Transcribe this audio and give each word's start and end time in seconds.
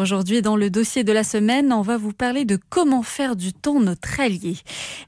Aujourd'hui, 0.00 0.42
dans 0.42 0.56
le 0.56 0.70
dossier 0.70 1.04
de 1.04 1.12
la 1.12 1.22
semaine, 1.22 1.72
on 1.72 1.80
va 1.80 1.96
vous 1.96 2.12
parler 2.12 2.44
de 2.44 2.58
comment 2.68 3.02
faire 3.02 3.36
du 3.36 3.52
temps 3.52 3.80
notre 3.80 4.20
allié. 4.20 4.56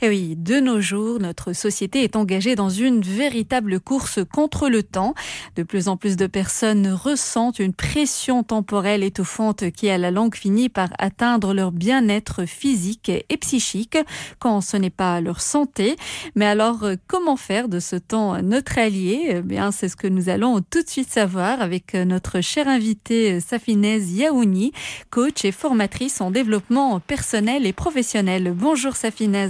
Et 0.01 0.09
oui, 0.09 0.37
de 0.37 0.61
nos 0.61 0.81
jours, 0.81 1.19
notre 1.19 1.53
société 1.53 2.05
est 2.05 2.15
engagée 2.15 2.55
dans 2.55 2.69
une 2.69 3.01
véritable 3.01 3.81
course 3.81 4.21
contre 4.33 4.69
le 4.69 4.83
temps. 4.83 5.15
De 5.57 5.63
plus 5.63 5.89
en 5.89 5.97
plus 5.97 6.17
de 6.17 6.27
personnes 6.27 6.89
ressentent 6.89 7.59
une 7.59 7.73
pression 7.73 8.43
temporelle 8.43 9.03
étouffante 9.03 9.71
qui, 9.71 9.89
à 9.89 9.99
la 9.99 10.11
longue, 10.11 10.37
finit 10.37 10.69
par 10.69 10.89
atteindre 10.99 11.53
leur 11.53 11.73
bien-être 11.73 12.45
physique 12.45 13.11
et 13.11 13.37
psychique 13.39 13.99
quand 14.39 14.61
ce 14.61 14.77
n'est 14.77 14.91
pas 14.91 15.21
leur 15.21 15.41
santé. 15.41 15.97
Mais 16.35 16.47
alors, 16.47 16.85
comment 17.09 17.37
faire 17.37 17.69
de 17.69 17.81
ce 17.81 17.97
temps 17.97 18.41
notre 18.43 18.79
allié? 18.79 19.27
Eh 19.29 19.41
bien, 19.41 19.73
c'est 19.73 19.89
ce 19.89 19.97
que 19.97 20.07
nous 20.07 20.29
allons 20.29 20.61
tout 20.61 20.83
de 20.83 20.89
suite 20.89 21.11
savoir 21.11 21.61
avec 21.61 21.95
notre 21.95 22.41
cher 22.41 22.69
invité 22.69 23.41
Safinez 23.41 23.99
Yaouni 23.99 24.73
coach 25.11 25.45
et 25.45 25.53
formatrice 25.53 26.21
en 26.21 26.31
développement 26.31 27.01
personnel 27.01 27.67
et 27.67 27.73
professionnel. 27.73 28.53
Bonjour 28.55 28.95
Safinez. 28.95 29.49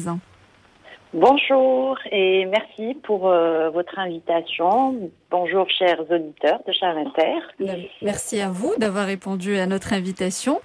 Bonjour 1.14 1.96
et 2.10 2.44
merci 2.44 2.94
pour 3.02 3.28
euh, 3.28 3.70
votre 3.70 3.98
invitation. 3.98 5.10
Bonjour 5.30 5.66
chers 5.70 6.00
auditeurs 6.10 6.60
de 6.66 6.72
Charles 6.72 6.98
Inter. 6.98 7.78
Merci 8.02 8.40
à 8.40 8.50
vous 8.50 8.74
d'avoir 8.76 9.06
répondu 9.06 9.56
à 9.56 9.66
notre 9.66 9.94
invitation 9.94 10.60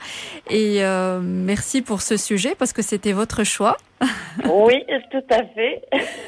et 0.49 0.83
euh, 0.83 1.21
merci 1.21 1.81
pour 1.81 2.01
ce 2.01 2.17
sujet 2.17 2.53
parce 2.53 2.73
que 2.73 2.81
c'était 2.81 3.13
votre 3.13 3.45
choix. 3.45 3.77
oui, 4.45 4.83
tout 5.11 5.23
à 5.29 5.43
fait. 5.45 5.83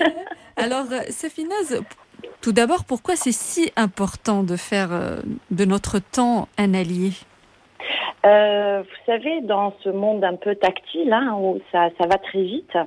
Alors 0.55 0.85
Safinez, 1.09 1.81
tout 2.39 2.53
d'abord, 2.53 2.85
pourquoi 2.85 3.15
c'est 3.17 3.33
si 3.33 3.73
important 3.75 4.43
de 4.43 4.55
faire 4.55 4.93
euh, 4.93 5.17
de 5.52 5.65
notre 5.65 5.99
temps 5.99 6.47
un 6.57 6.73
allié? 6.73 7.11
Euh, 8.25 8.81
vous 8.81 9.05
savez, 9.05 9.41
dans 9.41 9.73
ce 9.83 9.89
monde 9.89 10.23
un 10.23 10.35
peu 10.35 10.55
tactile, 10.55 11.11
hein, 11.11 11.35
où 11.37 11.59
ça, 11.71 11.89
ça 11.99 12.07
va 12.07 12.17
très 12.17 12.41
vite, 12.41 12.77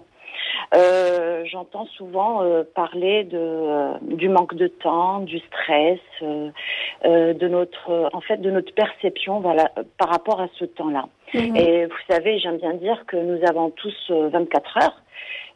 euh, 0.74 1.44
j'entends 1.44 1.86
souvent 1.86 2.42
euh, 2.42 2.64
parler 2.74 3.24
de 3.24 3.38
euh, 3.38 3.92
du 4.02 4.28
manque 4.28 4.54
de 4.54 4.66
temps, 4.66 5.20
du 5.20 5.38
stress, 5.40 6.00
de 6.22 7.48
notre, 7.48 8.10
en 8.12 8.20
fait, 8.20 8.38
de 8.38 8.50
notre 8.50 8.72
perception, 8.74 9.40
voilà, 9.40 9.70
par 9.98 10.08
rapport 10.08 10.40
à 10.40 10.48
ce 10.58 10.64
temps-là. 10.64 11.06
Mhm. 11.34 11.56
Et 11.56 11.86
vous 11.86 11.96
savez, 12.08 12.38
j'aime 12.38 12.58
bien 12.58 12.74
dire 12.74 13.04
que 13.06 13.16
nous 13.16 13.40
avons 13.48 13.70
tous 13.70 14.10
24 14.10 14.78
heures, 14.82 15.02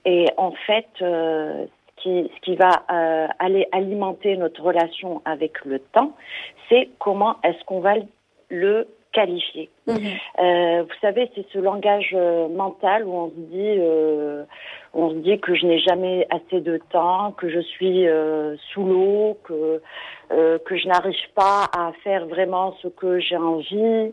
et 0.05 0.27
en 0.37 0.53
fait, 0.53 0.87
ce 0.99 1.67
qui, 1.97 2.31
ce 2.35 2.41
qui 2.43 2.57
va 2.57 2.71
aller 3.39 3.67
alimenter 3.73 4.37
notre 4.37 4.63
relation 4.63 5.23
avec 5.25 5.65
le 5.65 5.79
temps, 5.79 6.13
c'est 6.69 6.89
comment 6.99 7.37
est-ce 7.43 7.65
qu'on 7.65 7.81
va 7.81 7.95
le 8.49 8.87
qualifié. 9.13 9.69
Mhm. 9.87 9.97
Euh, 10.39 10.83
vous 10.83 10.99
savez, 11.01 11.31
c'est 11.35 11.47
ce 11.53 11.59
langage 11.59 12.11
euh, 12.15 12.49
mental 12.49 13.05
où 13.07 13.13
on 13.13 13.29
se 13.31 13.35
dit, 13.35 13.75
euh, 13.79 14.45
on 14.95 15.11
se 15.11 15.17
dit 15.17 15.39
que 15.41 15.55
je 15.55 15.67
n'ai 15.67 15.79
jamais 15.81 16.27
assez 16.31 16.61
de 16.61 16.81
temps, 16.91 17.33
que 17.33 17.49
je 17.49 17.61
suis 17.61 18.07
euh, 18.07 18.57
sous 18.73 18.85
l'eau, 18.85 19.39
que 19.45 19.81
que 20.31 20.77
je 20.77 20.87
n'arrive 20.87 21.29
pas 21.35 21.65
à 21.77 21.91
faire 22.05 22.25
vraiment 22.27 22.77
ce 22.83 22.87
que 22.87 23.19
j'ai 23.19 23.37
envie, 23.37 24.13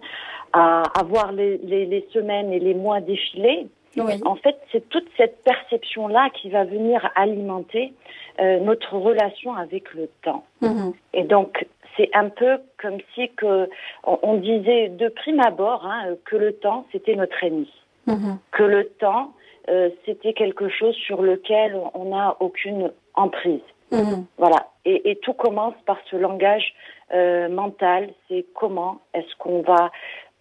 à, 0.51 0.81
à 0.99 1.03
voir 1.03 1.31
les, 1.31 1.59
les, 1.59 1.85
les, 1.85 2.07
semaines 2.11 2.51
et 2.51 2.57
les 2.57 2.73
mois 2.73 3.01
défiler. 3.01 3.67
Oui. 3.97 4.13
En 4.25 4.35
fait, 4.35 4.57
c'est 4.71 4.87
toute 4.89 5.07
cette 5.15 5.43
perception-là 5.43 6.29
qui 6.31 6.49
va 6.49 6.63
venir 6.63 7.09
alimenter 7.15 7.93
euh, 8.39 8.59
notre 8.59 8.95
relation 8.97 9.55
avec 9.55 9.93
le 9.93 10.09
temps. 10.23 10.43
Mhm. 10.61 10.93
Et 11.13 11.23
donc, 11.23 11.65
c'est 11.97 12.09
un 12.13 12.29
peu 12.29 12.59
comme 12.81 12.97
si 13.13 13.29
que 13.29 13.69
on, 14.03 14.35
disait 14.35 14.89
de 14.89 15.09
prime 15.09 15.41
abord 15.41 15.85
hein, 15.85 16.15
que 16.25 16.35
le 16.35 16.53
temps 16.53 16.85
c'était 16.91 17.15
notre 17.15 17.43
ennemi, 17.43 17.71
mhm. 18.05 18.37
que 18.51 18.63
le 18.63 18.87
temps 18.87 19.33
euh, 19.69 19.89
c'était 20.05 20.33
quelque 20.33 20.69
chose 20.69 20.95
sur 20.95 21.21
lequel 21.21 21.77
on 21.93 22.05
n'a 22.05 22.37
aucune 22.39 22.91
emprise. 23.15 23.61
Mhm. 23.91 24.25
Voilà. 24.37 24.67
Et, 24.85 25.11
et, 25.11 25.15
tout 25.17 25.33
commence 25.33 25.75
par 25.85 25.97
ce 26.09 26.15
langage 26.15 26.73
euh, 27.13 27.49
mental. 27.49 28.09
C'est 28.27 28.45
comment 28.53 29.01
est-ce 29.13 29.35
qu'on 29.37 29.61
va 29.61 29.91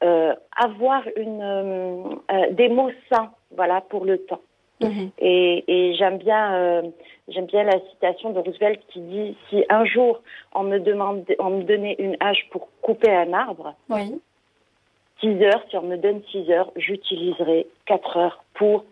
euh, 0.04 0.34
avoir 0.56 1.02
une 1.16 2.20
des 2.52 2.68
mots 2.68 2.90
sains, 3.10 3.30
voilà, 3.56 3.80
pour 3.80 4.04
le 4.04 4.18
temps. 4.18 4.40
Mhm. 4.80 5.10
Et, 5.18 5.64
et 5.68 5.94
j'aime 5.94 6.18
bien, 6.18 6.54
euh, 6.54 6.82
j'aime 7.28 7.46
bien 7.46 7.64
la 7.64 7.80
citation 7.90 8.30
de 8.30 8.38
Roosevelt 8.38 8.80
qui 8.88 9.00
dit 9.00 9.36
si 9.48 9.64
un 9.70 9.84
jour 9.84 10.20
on 10.54 10.64
me 10.64 10.78
demande, 10.78 11.24
on 11.38 11.50
me 11.50 11.62
donnait 11.62 11.96
une 11.98 12.16
hache 12.20 12.46
pour 12.50 12.68
couper 12.82 13.10
un 13.10 13.32
arbre, 13.32 13.74
oui. 13.88 14.20
6 15.20 15.42
heures, 15.44 15.64
si 15.70 15.76
on 15.78 15.82
me 15.82 15.96
donne 15.96 16.20
6 16.30 16.50
heures, 16.50 16.70
j'utiliserai 16.76 17.66
4 17.86 18.16
heures 18.18 18.44
pour 18.54 18.84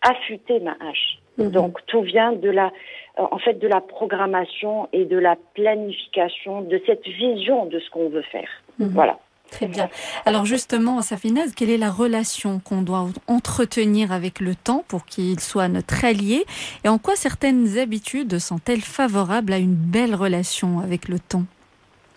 affûter 0.00 0.60
ma 0.60 0.76
hache. 0.80 1.18
Mhm. 1.38 1.50
Donc 1.50 1.84
tout 1.86 2.02
vient 2.02 2.32
de 2.32 2.48
la, 2.48 2.66
euh, 3.18 3.26
en 3.30 3.38
fait, 3.38 3.54
de 3.54 3.66
la 3.66 3.80
programmation 3.80 4.88
et 4.92 5.04
de 5.04 5.18
la 5.18 5.36
planification, 5.54 6.62
de 6.62 6.80
cette 6.86 7.06
vision 7.06 7.66
de 7.66 7.80
ce 7.80 7.90
qu'on 7.90 8.08
veut 8.08 8.22
faire. 8.22 8.48
Mhm. 8.78 8.90
Voilà. 8.90 9.18
Très 9.50 9.66
bien. 9.66 9.88
Alors 10.24 10.44
justement, 10.44 11.00
Safinaz, 11.02 11.54
quelle 11.54 11.70
est 11.70 11.78
la 11.78 11.90
relation 11.90 12.58
qu'on 12.58 12.82
doit 12.82 13.06
entretenir 13.28 14.12
avec 14.12 14.40
le 14.40 14.54
temps 14.54 14.84
pour 14.88 15.04
qu'il 15.04 15.40
soit 15.40 15.68
notre 15.68 16.04
allié 16.04 16.44
Et 16.84 16.88
en 16.88 16.98
quoi 16.98 17.16
certaines 17.16 17.78
habitudes 17.78 18.38
sont-elles 18.38 18.80
favorables 18.80 19.52
à 19.52 19.58
une 19.58 19.74
belle 19.74 20.14
relation 20.14 20.80
avec 20.80 21.08
le 21.08 21.18
temps? 21.18 21.44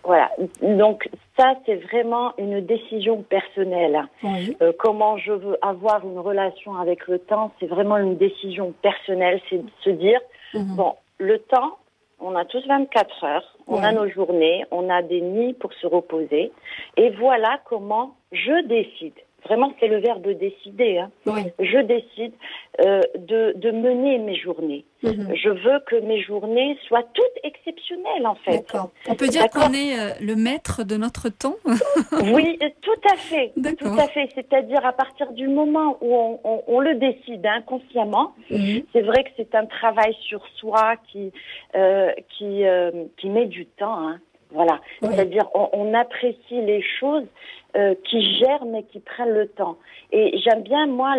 Voilà. 0.03 0.31
Donc 0.61 1.09
ça, 1.37 1.53
c'est 1.65 1.75
vraiment 1.75 2.33
une 2.37 2.65
décision 2.65 3.21
personnelle. 3.21 4.05
Oui. 4.23 4.57
Euh, 4.61 4.71
comment 4.77 5.17
je 5.17 5.31
veux 5.31 5.57
avoir 5.61 6.05
une 6.05 6.19
relation 6.19 6.75
avec 6.75 7.07
le 7.07 7.19
temps, 7.19 7.51
c'est 7.59 7.67
vraiment 7.67 7.97
une 7.97 8.17
décision 8.17 8.73
personnelle. 8.81 9.39
C'est 9.49 9.57
de 9.57 9.71
se 9.83 9.89
dire, 9.91 10.19
mmh. 10.53 10.75
bon, 10.75 10.95
le 11.19 11.37
temps, 11.39 11.77
on 12.19 12.35
a 12.35 12.45
tous 12.45 12.65
24 12.67 13.23
heures, 13.23 13.57
on 13.67 13.83
a 13.83 13.91
nos 13.91 14.09
journées, 14.09 14.65
on 14.71 14.89
a 14.89 15.01
des 15.01 15.21
nuits 15.21 15.53
pour 15.53 15.73
se 15.73 15.87
reposer. 15.87 16.51
Et 16.97 17.09
voilà 17.11 17.59
comment 17.65 18.15
je 18.31 18.65
décide. 18.67 19.13
Vraiment, 19.45 19.73
c'est 19.79 19.87
le 19.87 19.99
verbe 19.99 20.27
décider. 20.27 20.99
Hein. 20.99 21.11
Oui. 21.25 21.41
Je 21.59 21.79
décide 21.79 22.33
euh, 22.85 23.01
de, 23.17 23.53
de, 23.55 23.71
mener 23.71 24.17
mes 24.17 24.35
journées. 24.35 24.85
Mm-hmm. 25.03 25.35
Je 25.35 25.49
veux 25.49 25.79
que 25.87 25.95
mes 26.01 26.21
journées 26.21 26.77
soient 26.87 27.05
toutes 27.13 27.43
exceptionnelles, 27.43 28.27
en 28.27 28.35
fait. 28.35 28.65
On 29.07 29.15
peut 29.15 29.27
dire 29.27 29.49
qu'on 29.49 29.73
est 29.73 29.97
euh, 29.97 30.13
le 30.21 30.35
maître 30.35 30.83
de 30.83 30.97
notre 30.97 31.29
temps 31.29 31.55
Oui, 32.33 32.59
tout 32.81 33.01
à 33.11 33.15
fait. 33.15 33.53
Tout 33.77 33.97
à 33.97 34.07
fait. 34.07 34.29
C'est-à-dire 34.35 34.85
à 34.85 34.93
partir 34.93 35.31
du 35.31 35.47
moment 35.47 35.97
où 36.01 36.13
on, 36.15 36.39
on, 36.43 36.63
on 36.67 36.79
le 36.79 36.95
décide 36.95 37.45
inconsciemment, 37.45 38.33
mm-hmm. 38.51 38.85
c'est 38.93 39.01
vrai 39.01 39.23
que 39.23 39.29
c'est 39.37 39.55
un 39.55 39.65
travail 39.65 40.15
sur 40.27 40.45
soi 40.57 40.95
qui, 41.11 41.31
euh, 41.75 42.11
qui, 42.37 42.65
euh, 42.65 42.91
qui 43.17 43.29
met 43.29 43.45
du 43.45 43.65
temps. 43.65 44.07
Hein. 44.07 44.19
Voilà. 44.51 44.79
Oui. 45.01 45.09
C'est-à-dire 45.11 45.47
on, 45.53 45.69
on, 45.73 45.93
apprécie 45.93 46.61
les 46.61 46.81
choses 46.81 47.27
euh, 47.75 47.93
qui 48.03 48.21
germent 48.39 48.75
et 48.75 48.83
qui 48.83 48.99
prennent 48.99 49.33
le 49.33 49.47
temps. 49.47 49.77
Et 50.11 50.37
j'aime 50.39 50.63
bien 50.63 50.87
moi 50.87 51.15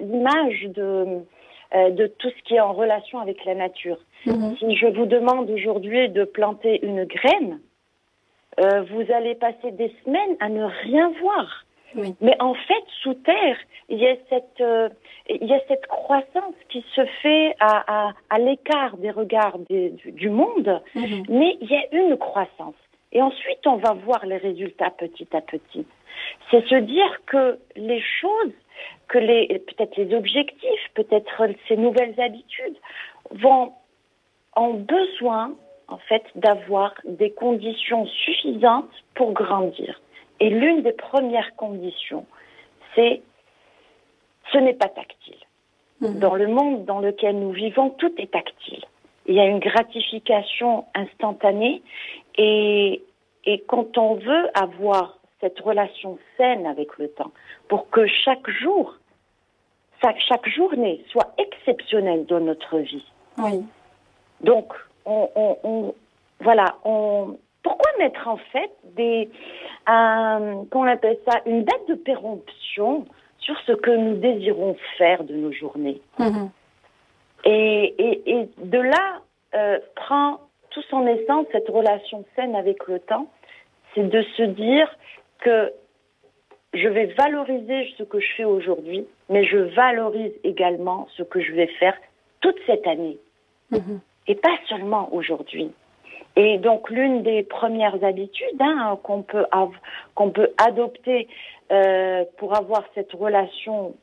l'image 0.00 0.62
de 0.68 1.20
euh, 1.74 1.90
de 1.90 2.08
tout 2.08 2.28
ce 2.30 2.42
qui 2.42 2.54
est 2.54 2.60
en 2.60 2.72
relation 2.72 3.20
avec 3.20 3.44
la 3.44 3.54
nature. 3.54 3.98
Mm-hmm. 4.26 4.58
Si 4.58 4.76
je 4.76 4.86
vous 4.86 5.06
demande 5.06 5.48
aujourd'hui 5.50 6.08
de 6.08 6.24
planter 6.24 6.84
une 6.84 7.04
graine, 7.04 7.60
euh, 8.60 8.82
vous 8.90 9.04
allez 9.12 9.36
passer 9.36 9.70
des 9.70 9.94
semaines 10.04 10.36
à 10.40 10.48
ne 10.48 10.64
rien 10.64 11.12
voir. 11.20 11.64
Oui. 11.94 12.14
Mais 12.20 12.36
en 12.40 12.54
fait, 12.54 12.84
sous 13.02 13.14
terre, 13.14 13.56
il 13.88 13.98
y 13.98 14.06
a 14.06 14.14
cette, 14.28 14.60
euh, 14.60 14.88
il 15.28 15.46
y 15.46 15.54
a 15.54 15.60
cette 15.68 15.86
croissance 15.86 16.54
qui 16.68 16.84
se 16.94 17.04
fait 17.22 17.54
à, 17.58 18.08
à, 18.08 18.12
à 18.30 18.38
l'écart 18.38 18.96
des 18.98 19.10
regards 19.10 19.58
des, 19.68 19.90
du, 19.90 20.12
du, 20.12 20.30
monde, 20.30 20.80
mmh. 20.94 21.22
mais 21.28 21.56
il 21.60 21.70
y 21.70 21.76
a 21.76 21.84
une 21.92 22.16
croissance. 22.16 22.74
Et 23.12 23.20
ensuite, 23.20 23.66
on 23.66 23.76
va 23.76 23.92
voir 23.92 24.24
les 24.24 24.36
résultats 24.36 24.90
petit 24.90 25.28
à 25.32 25.40
petit. 25.40 25.86
C'est 26.50 26.64
se 26.66 26.76
dire 26.76 27.20
que 27.26 27.58
les 27.76 28.00
choses, 28.00 28.52
que 29.08 29.18
les, 29.18 29.46
peut-être 29.58 29.96
les 29.96 30.14
objectifs, 30.14 30.90
peut-être 30.94 31.48
ces 31.66 31.76
nouvelles 31.76 32.18
habitudes 32.20 32.76
vont, 33.32 33.72
ont 34.56 34.74
besoin, 34.74 35.54
en 35.88 35.98
fait, 35.98 36.22
d'avoir 36.36 36.94
des 37.04 37.32
conditions 37.32 38.06
suffisantes 38.06 38.90
pour 39.14 39.32
grandir. 39.32 40.00
Et 40.40 40.50
l'une 40.50 40.82
des 40.82 40.92
premières 40.92 41.54
conditions, 41.56 42.26
c'est 42.94 43.22
ce 44.52 44.58
n'est 44.58 44.74
pas 44.74 44.88
tactile. 44.88 45.36
Mmh. 46.00 46.18
Dans 46.18 46.34
le 46.34 46.48
monde 46.48 46.84
dans 46.86 47.00
lequel 47.00 47.38
nous 47.38 47.52
vivons, 47.52 47.90
tout 47.90 48.12
est 48.18 48.32
tactile. 48.32 48.84
Il 49.26 49.34
y 49.34 49.40
a 49.40 49.44
une 49.44 49.60
gratification 49.60 50.86
instantanée 50.94 51.82
et, 52.36 53.02
et 53.44 53.60
quand 53.68 53.98
on 53.98 54.14
veut 54.14 54.48
avoir 54.54 55.18
cette 55.40 55.60
relation 55.60 56.18
saine 56.36 56.66
avec 56.66 56.98
le 56.98 57.08
temps, 57.08 57.32
pour 57.68 57.88
que 57.90 58.06
chaque 58.06 58.48
jour, 58.50 58.96
chaque 60.02 60.48
journée 60.48 61.04
soit 61.10 61.34
exceptionnelle 61.38 62.26
dans 62.26 62.40
notre 62.40 62.78
vie. 62.78 63.04
Oui. 63.38 63.62
Donc, 64.42 64.72
on, 65.04 65.28
on, 65.34 65.56
on 65.62 65.94
voilà, 66.40 66.76
on, 66.84 67.36
pourquoi 67.62 67.90
mettre 67.98 68.26
en 68.28 68.36
fait 68.36 68.70
des, 68.96 69.28
qu'on 69.86 70.86
appelle 70.86 71.18
ça, 71.28 71.40
une 71.46 71.64
date 71.64 71.88
de 71.88 71.94
péremption 71.94 73.06
sur 73.38 73.58
ce 73.66 73.72
que 73.72 73.90
nous 73.90 74.16
désirons 74.16 74.76
faire 74.98 75.24
de 75.24 75.34
nos 75.34 75.52
journées. 75.52 76.00
Mm-hmm. 76.18 76.48
Et, 77.44 78.22
et, 78.26 78.48
de 78.58 78.78
là 78.78 79.22
euh, 79.54 79.78
prend 79.96 80.40
tout 80.70 80.82
son 80.90 81.06
essence 81.06 81.46
cette 81.52 81.68
relation 81.68 82.24
saine 82.36 82.54
avec 82.54 82.86
le 82.86 83.00
temps, 83.00 83.28
c'est 83.94 84.08
de 84.08 84.22
se 84.36 84.42
dire 84.42 84.88
que 85.40 85.72
je 86.74 86.86
vais 86.86 87.06
valoriser 87.18 87.92
ce 87.98 88.04
que 88.04 88.20
je 88.20 88.28
fais 88.36 88.44
aujourd'hui, 88.44 89.04
mais 89.28 89.44
je 89.44 89.56
valorise 89.56 90.32
également 90.44 91.08
ce 91.16 91.22
que 91.24 91.40
je 91.40 91.52
vais 91.52 91.66
faire 91.78 91.96
toute 92.40 92.56
cette 92.66 92.86
année. 92.86 93.18
Mm-hmm. 93.72 93.98
Et 94.28 94.34
pas 94.36 94.56
seulement 94.68 95.12
aujourd'hui. 95.12 95.72
Et 96.36 96.58
donc 96.58 96.90
l'une 96.90 97.22
des 97.22 97.42
premières 97.42 98.02
habitudes 98.04 98.60
hein, 98.60 98.98
qu'on 99.02 99.22
peut 99.22 99.46
qu'on 100.14 100.30
peut 100.30 100.50
adopter 100.58 101.28
euh, 101.72 102.24
pour 102.38 102.56
avoir 102.56 102.84
cette 102.94 103.12
relation 103.12 103.94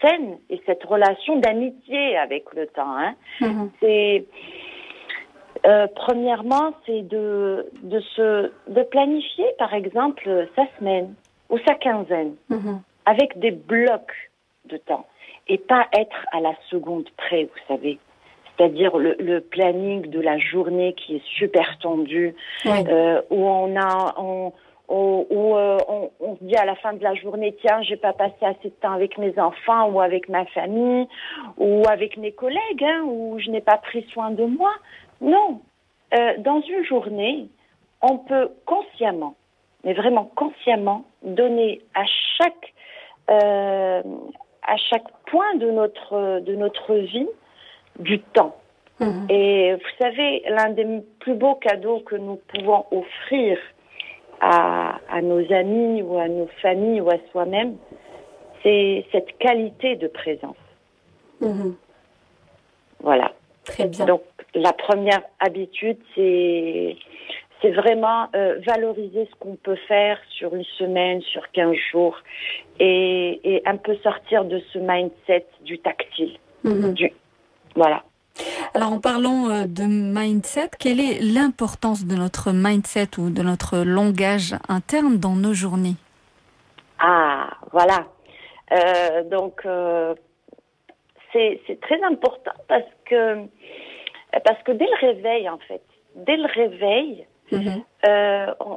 saine 0.00 0.38
et 0.50 0.60
cette 0.66 0.84
relation 0.84 1.38
d'amitié 1.38 2.16
avec 2.16 2.54
le 2.54 2.66
temps, 2.66 2.96
hein, 2.96 3.14
mm-hmm. 3.40 3.68
c'est 3.80 4.24
euh, 5.66 5.86
premièrement 5.94 6.72
c'est 6.84 7.02
de 7.02 7.66
de 7.82 8.00
se 8.00 8.52
de 8.68 8.82
planifier 8.82 9.46
par 9.58 9.74
exemple 9.74 10.48
sa 10.54 10.66
semaine 10.78 11.14
ou 11.50 11.58
sa 11.66 11.74
quinzaine 11.74 12.36
mm-hmm. 12.50 12.78
avec 13.06 13.38
des 13.38 13.50
blocs 13.50 14.30
de 14.66 14.76
temps 14.76 15.06
et 15.48 15.58
pas 15.58 15.86
être 15.92 16.26
à 16.32 16.40
la 16.40 16.54
seconde 16.70 17.08
près, 17.16 17.44
vous 17.44 17.66
savez 17.68 17.98
c'est-à-dire 18.56 18.96
le, 18.96 19.40
planning 19.40 20.08
de 20.08 20.20
la 20.20 20.38
journée 20.38 20.94
qui 20.94 21.16
est 21.16 21.24
super 21.36 21.78
tendu, 21.78 22.34
euh, 22.66 23.20
où 23.30 23.46
on 23.46 23.76
a, 23.76 24.14
on, 24.18 24.52
où, 24.88 25.56
euh, 25.56 25.78
on, 25.88 26.10
on, 26.20 26.36
se 26.36 26.44
dit 26.44 26.56
à 26.56 26.64
la 26.64 26.76
fin 26.76 26.92
de 26.92 27.02
la 27.02 27.14
journée, 27.14 27.56
tiens, 27.60 27.82
j'ai 27.82 27.96
pas 27.96 28.12
passé 28.12 28.36
assez 28.42 28.68
de 28.68 28.74
temps 28.80 28.92
avec 28.92 29.18
mes 29.18 29.38
enfants 29.38 29.90
ou 29.90 30.00
avec 30.00 30.28
ma 30.28 30.44
famille 30.46 31.06
ou 31.56 31.82
avec 31.88 32.16
mes 32.16 32.32
collègues, 32.32 32.84
hein, 32.84 33.02
ou 33.04 33.38
je 33.38 33.50
n'ai 33.50 33.60
pas 33.60 33.78
pris 33.78 34.06
soin 34.12 34.30
de 34.30 34.44
moi. 34.44 34.72
Non, 35.20 35.60
euh, 36.14 36.34
dans 36.38 36.60
une 36.60 36.84
journée, 36.84 37.48
on 38.02 38.18
peut 38.18 38.50
consciemment, 38.64 39.34
mais 39.84 39.94
vraiment 39.94 40.30
consciemment, 40.36 41.04
donner 41.22 41.80
à 41.94 42.04
chaque 42.36 42.72
euh, 43.28 44.02
à 44.62 44.76
chaque 44.76 45.08
point 45.26 45.56
de 45.56 45.70
notre 45.70 46.40
de 46.40 46.54
notre 46.54 46.94
vie 46.94 47.28
du 47.98 48.20
temps. 48.20 48.56
Mhm. 49.00 49.26
Et 49.28 49.74
vous 49.74 50.04
savez, 50.04 50.42
l'un 50.48 50.70
des 50.70 50.86
plus 51.20 51.34
beaux 51.34 51.56
cadeaux 51.56 52.00
que 52.00 52.16
nous 52.16 52.40
pouvons 52.48 52.84
offrir 52.90 53.58
à, 54.40 54.98
à, 55.10 55.22
nos 55.22 55.52
amis 55.52 56.02
ou 56.02 56.18
à 56.18 56.28
nos 56.28 56.48
familles 56.62 57.00
ou 57.00 57.10
à 57.10 57.16
soi-même, 57.30 57.76
c'est 58.62 59.04
cette 59.12 59.36
qualité 59.38 59.96
de 59.96 60.08
présence. 60.08 60.56
Mhm. 61.40 61.76
Voilà. 63.00 63.32
Très 63.64 63.86
bien. 63.86 64.06
Donc, 64.06 64.22
la 64.54 64.72
première 64.72 65.22
habitude, 65.40 65.98
c'est 66.14 66.96
c'est 67.62 67.70
vraiment 67.70 68.28
euh, 68.34 68.60
valoriser 68.66 69.26
ce 69.30 69.34
qu'on 69.38 69.56
peut 69.56 69.78
faire 69.88 70.18
sur 70.28 70.54
une 70.54 70.64
semaine, 70.78 71.22
sur 71.22 71.50
15 71.52 71.74
jours, 71.90 72.16
et, 72.78 73.40
et 73.44 73.62
un 73.66 73.78
peu 73.78 73.96
sortir 74.02 74.44
de 74.44 74.60
ce 74.72 74.78
mindset 74.78 75.46
du 75.62 75.78
tactile. 75.78 76.36
Mhm. 76.64 76.92
Du, 76.92 77.12
voilà. 77.76 78.02
Alors 78.74 78.92
en 78.92 79.00
parlant 79.00 79.48
euh, 79.48 79.64
de 79.66 79.84
mindset, 79.84 80.70
quelle 80.78 81.00
est 81.00 81.20
l'importance 81.20 82.04
de 82.04 82.14
notre 82.14 82.52
mindset 82.52 83.18
ou 83.18 83.30
de 83.30 83.42
notre 83.42 83.78
langage 83.78 84.54
interne 84.68 85.18
dans 85.18 85.34
nos 85.34 85.54
journées? 85.54 85.94
Ah, 86.98 87.48
voilà. 87.72 88.06
Euh, 88.72 89.22
donc 89.24 89.62
euh, 89.64 90.14
c'est 91.32 91.80
très 91.82 92.02
important 92.02 92.52
parce 92.66 92.82
que 93.04 93.44
parce 94.44 94.62
que 94.64 94.72
dès 94.72 94.86
le 94.86 95.06
réveil 95.08 95.48
en 95.48 95.58
fait, 95.58 95.82
dès 96.14 96.36
le 96.36 96.46
réveil, 96.46 97.26
mhm. 97.52 97.82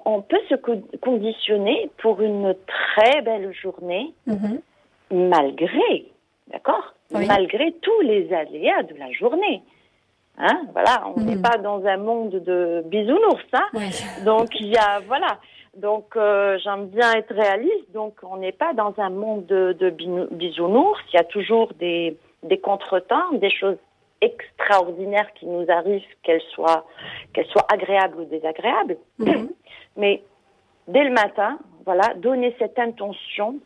on, 0.06 0.22
peut 0.22 0.42
se 0.50 0.56
conditionner 0.98 1.90
pour 1.98 2.22
une 2.22 2.54
très 2.68 3.22
belle 3.22 3.54
journée, 3.54 4.14
mhm. 4.28 4.60
malgré, 5.12 6.06
d'accord? 6.52 6.94
Malgré 7.12 7.74
tous 7.82 8.02
les 8.02 8.32
aléas 8.34 8.84
de 8.84 8.96
la 8.96 9.12
journée. 9.12 9.62
Hein, 10.38 10.68
voilà, 10.72 11.04
on 11.16 11.20
n'est 11.20 11.36
mhm. 11.36 11.42
pas 11.42 11.58
dans 11.58 11.86
un 11.86 11.98
monde 11.98 12.32
de 12.32 12.82
bisounours, 12.86 13.44
hein. 13.54 13.68
Donc 14.24 14.48
il 14.60 14.68
y 14.68 14.78
a, 14.78 15.02
voilà. 15.06 15.40
Donc 15.76 16.16
euh, 16.16 16.58
j'aime 16.64 16.88
bien 16.88 17.14
être 17.14 17.34
réaliste. 17.34 17.92
Donc 17.94 18.16
on 18.24 18.38
n'est 18.38 18.54
pas 18.54 18.74
dans 18.74 18.94
un 18.98 19.10
monde 19.10 19.46
de, 19.48 19.74
de, 19.74 19.90
bisounours. 20.32 21.00
Il 21.12 21.18
y 21.18 21.20
a 21.20 21.26
toujours 21.26 21.74
des, 21.74 22.18
des 22.44 22.58
contretemps, 22.58 23.34
des 23.34 23.52
choses 23.52 23.78
extraordinaires 24.22 25.28
qui 25.36 25.46
nous 25.46 25.66
arrivent, 25.70 26.04
qu'elles 26.24 26.42
soient 26.54 26.86
qu'elles 27.34 27.48
soient 27.48 27.68
agréables 27.72 28.20
ou 28.22 28.26
désagréables. 28.26 28.98
Mhm. 29.20 29.50
Mais 29.98 30.24
dès 30.88 31.04
le 31.04 31.12
matin, 31.12 31.60
voilà, 31.86 32.14
donner 32.16 32.56
cette 32.60 32.80
intention 32.80 33.60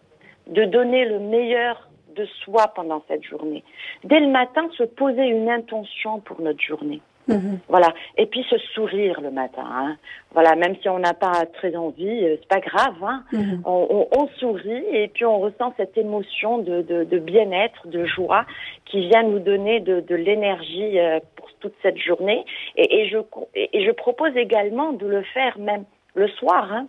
de 0.48 0.66
donner 0.66 1.06
le 1.06 1.20
meilleur 1.20 1.88
de 2.16 2.26
soi 2.44 2.72
pendant 2.76 3.04
cette 3.08 3.24
journée. 3.24 3.64
Dès 4.04 4.20
le 4.20 4.28
matin, 4.28 4.70
se 4.78 4.84
poser 4.84 5.24
une 5.24 5.50
intention 5.50 6.20
pour 6.20 6.42
notre 6.42 6.62
journée. 6.62 7.02
Mhm. 7.28 7.60
Voilà. 7.70 7.94
Et 8.18 8.26
puis 8.26 8.44
se 8.50 8.58
sourire 8.74 9.22
le 9.22 9.32
matin. 9.32 9.64
Hein. 9.66 9.98
Voilà. 10.34 10.56
Même 10.56 10.76
si 10.82 10.90
on 10.90 11.00
n'a 11.00 11.14
pas 11.14 11.46
très 11.46 11.76
envie, 11.76 12.26
euh, 12.26 12.36
c'est 12.40 12.48
pas 12.48 12.60
grave. 12.60 12.96
Hein. 13.02 13.24
Mhm. 13.32 13.62
on, 13.66 14.28
sourit 14.38 14.84
et 14.92 15.08
puis 15.10 15.26
on 15.26 15.40
ressent 15.40 15.74
cette 15.78 15.98
émotion 15.98 16.58
de, 16.58 16.82
de, 16.82 17.20
bien-être, 17.20 17.88
de 17.88 18.06
joie 18.06 18.46
qui 18.86 19.08
vient 19.08 19.24
nous 19.24 19.40
donner 19.40 19.80
de, 19.80 20.00
de 20.02 20.16
l'énergie 20.16 21.00
euh, 21.00 21.20
pour 21.36 21.52
toute 21.60 21.74
cette 21.82 21.98
journée. 21.98 22.46
Et, 22.76 23.02
et, 23.02 23.10
je, 23.10 23.18
et 23.56 23.86
je 23.86 23.92
propose 23.92 24.36
également 24.36 24.92
de 24.94 25.08
le 25.08 25.24
faire 25.24 25.58
même 25.60 25.86
le 26.16 26.28
soir. 26.28 26.72
Hein. 26.72 26.88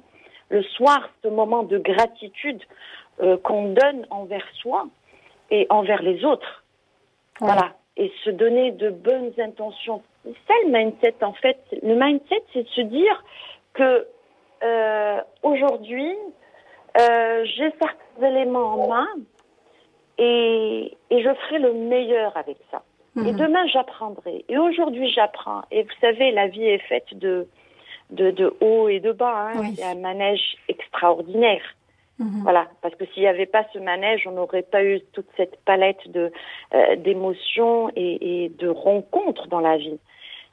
Le 0.49 0.63
soir, 0.63 1.11
ce 1.23 1.29
moment 1.29 1.63
de 1.63 1.79
gratitude 1.79 2.61
euh, 3.23 3.37
qu'on 3.39 3.73
donne 3.73 4.07
envers 4.11 4.47
soi 4.55 4.87
et 5.51 5.67
envers 5.71 6.03
les 6.03 6.25
autres. 6.25 6.65
Voilà. 7.41 7.75
Et 7.97 8.13
se 8.25 8.31
donner 8.31 8.73
de 8.73 8.91
bonnes 8.91 9.33
intentions. 9.39 10.03
C'est 10.25 10.35
ça 10.49 10.55
le 10.65 10.73
mindset 10.73 11.17
en 11.23 11.33
fait. 11.33 11.59
Le 11.83 11.95
mindset, 11.95 12.43
c'est 12.53 12.63
de 12.63 12.69
se 12.69 12.81
dire 12.81 13.25
que 13.75 14.07
euh, 14.63 15.21
aujourd'hui, 15.43 16.15
euh, 17.01 17.45
j'ai 17.45 17.73
certains 17.81 18.27
éléments 18.27 18.75
en 18.75 18.89
main 18.89 19.09
et, 20.19 20.97
et, 21.11 21.23
je 21.23 21.35
ferai 21.35 21.59
le 21.59 21.73
meilleur 21.73 22.37
avec 22.37 22.57
ça. 22.71 22.83
Et 23.17 23.33
mhm. 23.33 23.37
demain, 23.37 23.67
j'apprendrai. 23.67 24.45
Et 24.49 24.59
aujourd'hui, 24.59 25.11
j'apprends. 25.11 25.63
Et 25.71 25.83
vous 25.83 25.95
savez, 26.01 26.31
la 26.31 26.47
vie 26.47 26.65
est 26.65 26.79
faite 26.79 27.15
de, 27.15 27.49
de, 28.11 28.31
de 28.31 28.57
haut 28.61 28.89
et 28.89 29.01
de 29.01 29.13
bas. 29.13 29.51
Hein. 29.51 29.73
C'est 29.77 29.85
un 29.85 29.97
manège 29.97 30.57
extraordinaire. 30.69 31.63
Mhm. 32.19 32.43
Voilà, 32.43 32.69
parce 32.81 32.95
que 32.95 33.05
s'il 33.07 33.25
n'y 33.25 33.29
avait 33.29 33.47
pas 33.47 33.65
ce 33.73 33.79
manège, 33.79 34.27
on 34.27 34.33
n'aurait 34.33 34.63
pas 34.63 34.85
eu 34.85 35.01
toute 35.13 35.27
cette 35.37 35.57
palette 35.65 36.09
de 36.09 36.31
euh, 36.75 36.97
d'émotions 36.97 37.91
et, 37.97 38.53
de 38.57 38.69
rencontres 38.69 39.49
dans 39.49 39.61
la 39.61 39.77
vie. 39.77 39.99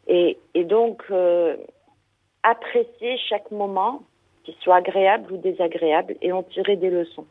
Et, 0.08 0.38
donc 0.56 1.03
euh, 1.12 1.56
apprécier 2.44 3.18
chaque 3.30 3.51
moment, 3.51 4.01
qu'il 4.44 4.56
soit 4.62 4.77
agréable 4.77 5.32
ou 5.32 5.38
désagréable, 5.38 6.15
et 6.22 6.32
en 6.32 6.41
tirer 6.41 6.75
des 6.75 6.89
leçons. 6.89 7.27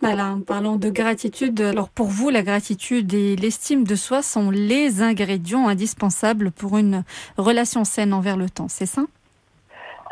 Voilà, 0.00 0.28
en 0.28 0.40
parlant 0.40 0.76
de 0.76 0.88
gratitude, 0.88 1.60
alors 1.60 1.90
pour 1.90 2.06
vous, 2.06 2.30
la 2.30 2.42
gratitude 2.42 3.12
et 3.12 3.36
l'estime 3.36 3.84
de 3.84 3.94
soi 3.94 4.22
sont 4.22 4.50
les 4.50 5.02
ingrédients 5.02 5.68
indispensables 5.68 6.50
pour 6.50 6.78
une 6.78 7.02
relation 7.36 7.84
saine 7.84 8.14
envers 8.14 8.36
le 8.36 8.48
temps, 8.48 8.68
c'est 8.68 8.86
ça? 8.86 9.02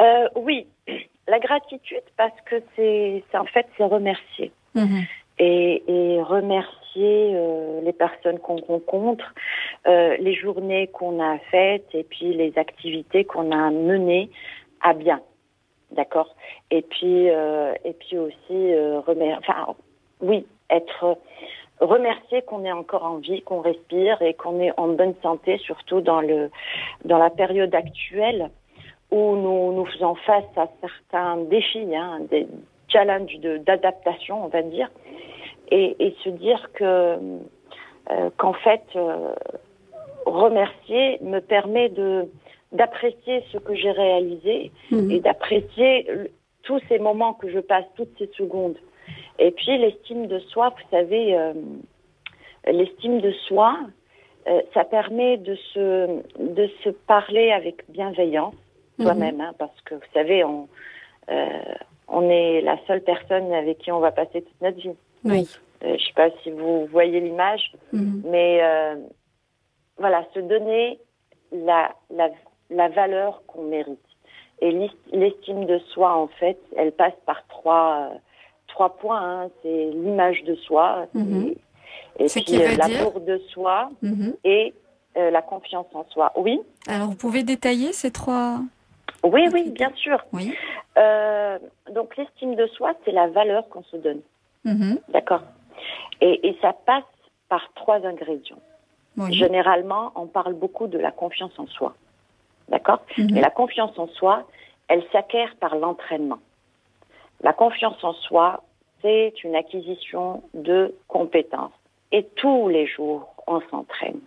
Euh, 0.00 0.28
Oui, 0.36 0.66
la 1.28 1.38
gratitude, 1.38 2.02
parce 2.16 2.38
que 2.46 2.56
c'est, 2.76 3.22
en 3.34 3.44
fait, 3.44 3.66
c'est 3.76 3.84
remercier. 3.84 4.52
Mhm. 4.74 5.04
Et, 5.38 5.82
et, 5.88 6.22
remercier 6.22 7.32
euh, 7.34 7.80
les 7.82 7.92
personnes 7.92 8.38
qu'on 8.38 8.56
rencontre, 8.56 9.34
euh, 9.86 10.16
les 10.20 10.34
journées 10.34 10.86
qu'on 10.88 11.20
a 11.20 11.38
faites 11.50 11.92
et 11.92 12.04
puis 12.04 12.32
les 12.34 12.56
activités 12.56 13.24
qu'on 13.24 13.50
a 13.50 13.70
menées 13.70 14.30
à 14.80 14.92
bien. 14.92 15.20
D'accord? 15.90 16.36
Et 16.70 16.82
puis, 16.82 17.30
euh, 17.30 17.74
et 17.84 17.94
puis 17.94 18.18
aussi, 18.18 18.74
remercier, 19.06 19.38
enfin, 19.38 19.74
oui, 20.20 20.46
être 20.70 21.18
remercier 21.80 22.42
qu'on 22.42 22.64
est 22.64 22.72
encore 22.72 23.04
en 23.04 23.16
vie, 23.16 23.42
qu'on 23.42 23.60
respire 23.60 24.20
et 24.22 24.34
qu'on 24.34 24.60
est 24.60 24.72
en 24.76 24.88
bonne 24.88 25.14
santé, 25.22 25.58
surtout 25.58 26.00
dans 26.00 26.20
le 26.20 26.50
dans 27.04 27.18
la 27.18 27.30
période 27.30 27.74
actuelle 27.74 28.50
où 29.14 29.36
nous, 29.36 29.72
nous 29.72 29.86
faisons 29.86 30.16
face 30.16 30.52
à 30.56 30.66
certains 30.80 31.36
défis, 31.44 31.94
hein, 31.94 32.18
des 32.30 32.48
challenges 32.88 33.38
d'adaptation, 33.64 34.44
on 34.44 34.48
va 34.48 34.62
dire, 34.62 34.90
et, 35.70 35.94
et 36.04 36.16
se 36.24 36.30
dire 36.30 36.70
que 36.74 37.16
euh, 38.10 38.30
qu'en 38.36 38.52
fait, 38.54 38.82
euh, 38.96 39.32
remercier 40.26 41.18
me 41.22 41.38
permet 41.40 41.88
de 41.90 42.28
d'apprécier 42.72 43.44
ce 43.52 43.58
que 43.58 43.74
j'ai 43.76 43.92
réalisé 43.92 44.72
Mhm. 44.90 45.10
et 45.12 45.20
d'apprécier 45.20 46.08
tous 46.64 46.80
ces 46.88 46.98
moments 46.98 47.34
que 47.34 47.48
je 47.48 47.60
passe, 47.60 47.84
toutes 47.94 48.18
ces 48.18 48.28
secondes. 48.36 48.76
Et 49.38 49.52
puis 49.52 49.78
l'estime 49.78 50.26
de 50.26 50.40
soi, 50.40 50.70
vous 50.70 50.88
savez, 50.90 51.36
euh, 51.38 51.52
l'estime 52.66 53.20
de 53.20 53.30
soi, 53.46 53.78
ça 54.74 54.84
permet 54.84 55.38
de 55.38 55.54
se, 55.72 56.20
de 56.38 56.66
se 56.82 56.90
parler 56.90 57.50
avec 57.52 57.76
bienveillance. 57.88 58.54
Soi-même, 59.00 59.40
hein, 59.40 59.52
parce 59.58 59.78
que 59.84 59.94
vous 59.94 60.00
savez, 60.12 60.44
on, 60.44 60.68
euh, 61.30 61.48
on 62.08 62.28
est 62.28 62.60
la 62.60 62.78
seule 62.86 63.02
personne 63.02 63.52
avec 63.52 63.78
qui 63.78 63.90
on 63.92 64.00
va 64.00 64.12
passer 64.12 64.42
toute 64.42 64.60
notre 64.60 64.78
vie. 64.78 64.96
Oui. 65.24 65.48
Euh, 65.84 65.96
je 65.98 66.04
sais 66.06 66.12
pas 66.14 66.30
si 66.42 66.50
vous 66.50 66.86
voyez 66.86 67.20
l'image, 67.20 67.72
Mhm. 67.92 68.22
mais 68.26 68.58
euh, 68.62 68.96
voilà, 69.98 70.24
se 70.34 70.40
donner 70.40 70.98
la, 71.52 71.94
la, 72.10 72.30
la 72.70 72.88
valeur 72.88 73.42
qu'on 73.46 73.62
mérite. 73.64 73.98
Et 74.60 74.70
l'est- 74.70 75.12
l'estime 75.12 75.64
de 75.66 75.78
soi, 75.92 76.14
en 76.16 76.28
fait, 76.28 76.58
elle 76.76 76.92
passe 76.92 77.14
par 77.26 77.46
trois, 77.48 78.10
trois 78.68 78.96
points. 78.96 79.20
hein. 79.44 79.50
C'est 79.62 79.90
l'image 79.90 80.42
de 80.44 80.54
soi, 80.56 81.06
Mhm. 81.14 81.54
et 82.18 82.28
Ce 82.28 82.34
puis 82.38 82.44
dire 82.44 82.76
l'amour 82.78 83.20
de 83.20 83.38
soi 83.50 83.90
Mhm. 84.02 84.34
et 84.44 84.72
la 85.16 85.42
confiance 85.42 85.86
en 85.94 86.04
soi. 86.10 86.32
Oui, 86.36 86.60
Alors, 86.88 87.08
vous 87.08 87.14
pouvez 87.16 87.44
détailler 87.44 87.92
ces 87.92 88.10
trois 88.10 88.58
oui, 89.24 89.48
oui, 89.52 89.70
bien 89.70 89.90
sûr. 89.96 90.24
Oui. 90.32 90.54
Euh, 90.96 91.58
donc 91.90 92.16
l'estime 92.16 92.54
de 92.54 92.66
soi, 92.68 92.94
c'est 93.04 93.12
la 93.12 93.26
valeur 93.28 93.68
qu'on 93.68 93.82
se 93.84 93.96
donne. 93.96 94.20
Mhm. 94.64 94.98
D'accord. 95.08 95.42
Et, 96.20 96.48
et 96.48 96.58
ça 96.62 96.72
passe 96.72 97.04
par 97.48 97.68
trois 97.74 98.04
ingrédients. 98.06 98.60
Oui. 99.16 99.32
Généralement, 99.32 100.12
on 100.14 100.26
parle 100.26 100.54
beaucoup 100.54 100.86
de 100.86 100.98
la 100.98 101.10
confiance 101.10 101.58
en 101.58 101.66
soi. 101.66 101.94
D'accord 102.68 103.00
Mhm. 103.18 103.28
Mais 103.32 103.40
la 103.40 103.50
confiance 103.50 103.98
en 103.98 104.08
soi, 104.08 104.44
elle 104.88 105.02
s'acquiert 105.12 105.54
par 105.56 105.76
l'entraînement. 105.76 106.38
La 107.42 107.52
confiance 107.52 108.02
en 108.02 108.14
soi, 108.14 108.62
c'est 109.02 109.34
une 109.44 109.54
acquisition 109.54 110.42
de 110.54 110.94
compétences. 111.08 111.72
Et 112.12 112.24
tous 112.36 112.68
les 112.68 112.86
jours, 112.86 113.34
on 113.46 113.60
s'entraîne. 113.70 114.20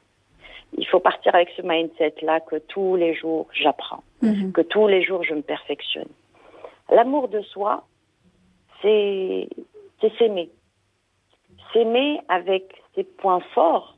Il 0.78 0.86
faut 0.88 1.00
partir 1.00 1.34
avec 1.36 1.50
ce 1.56 1.62
mindset-là 1.62 2.40
que 2.42 2.58
tous 2.58 2.96
les 2.96 3.14
jours, 3.16 3.48
j'apprends, 3.54 4.04
Mhm. 4.22 4.52
que 4.52 4.62
tous 4.62 4.88
les 4.88 5.02
jours, 5.04 5.24
je 5.24 5.34
me 5.34 5.42
perfectionne. 5.42 6.10
L'amour 6.90 7.28
de 7.30 7.42
soi, 7.42 7.84
c'est 8.82 9.48
s'aimer. 10.18 10.50
S'aimer 11.74 12.20
avec 12.30 12.64
ses 12.96 13.04
points 13.04 13.42
forts 13.54 13.96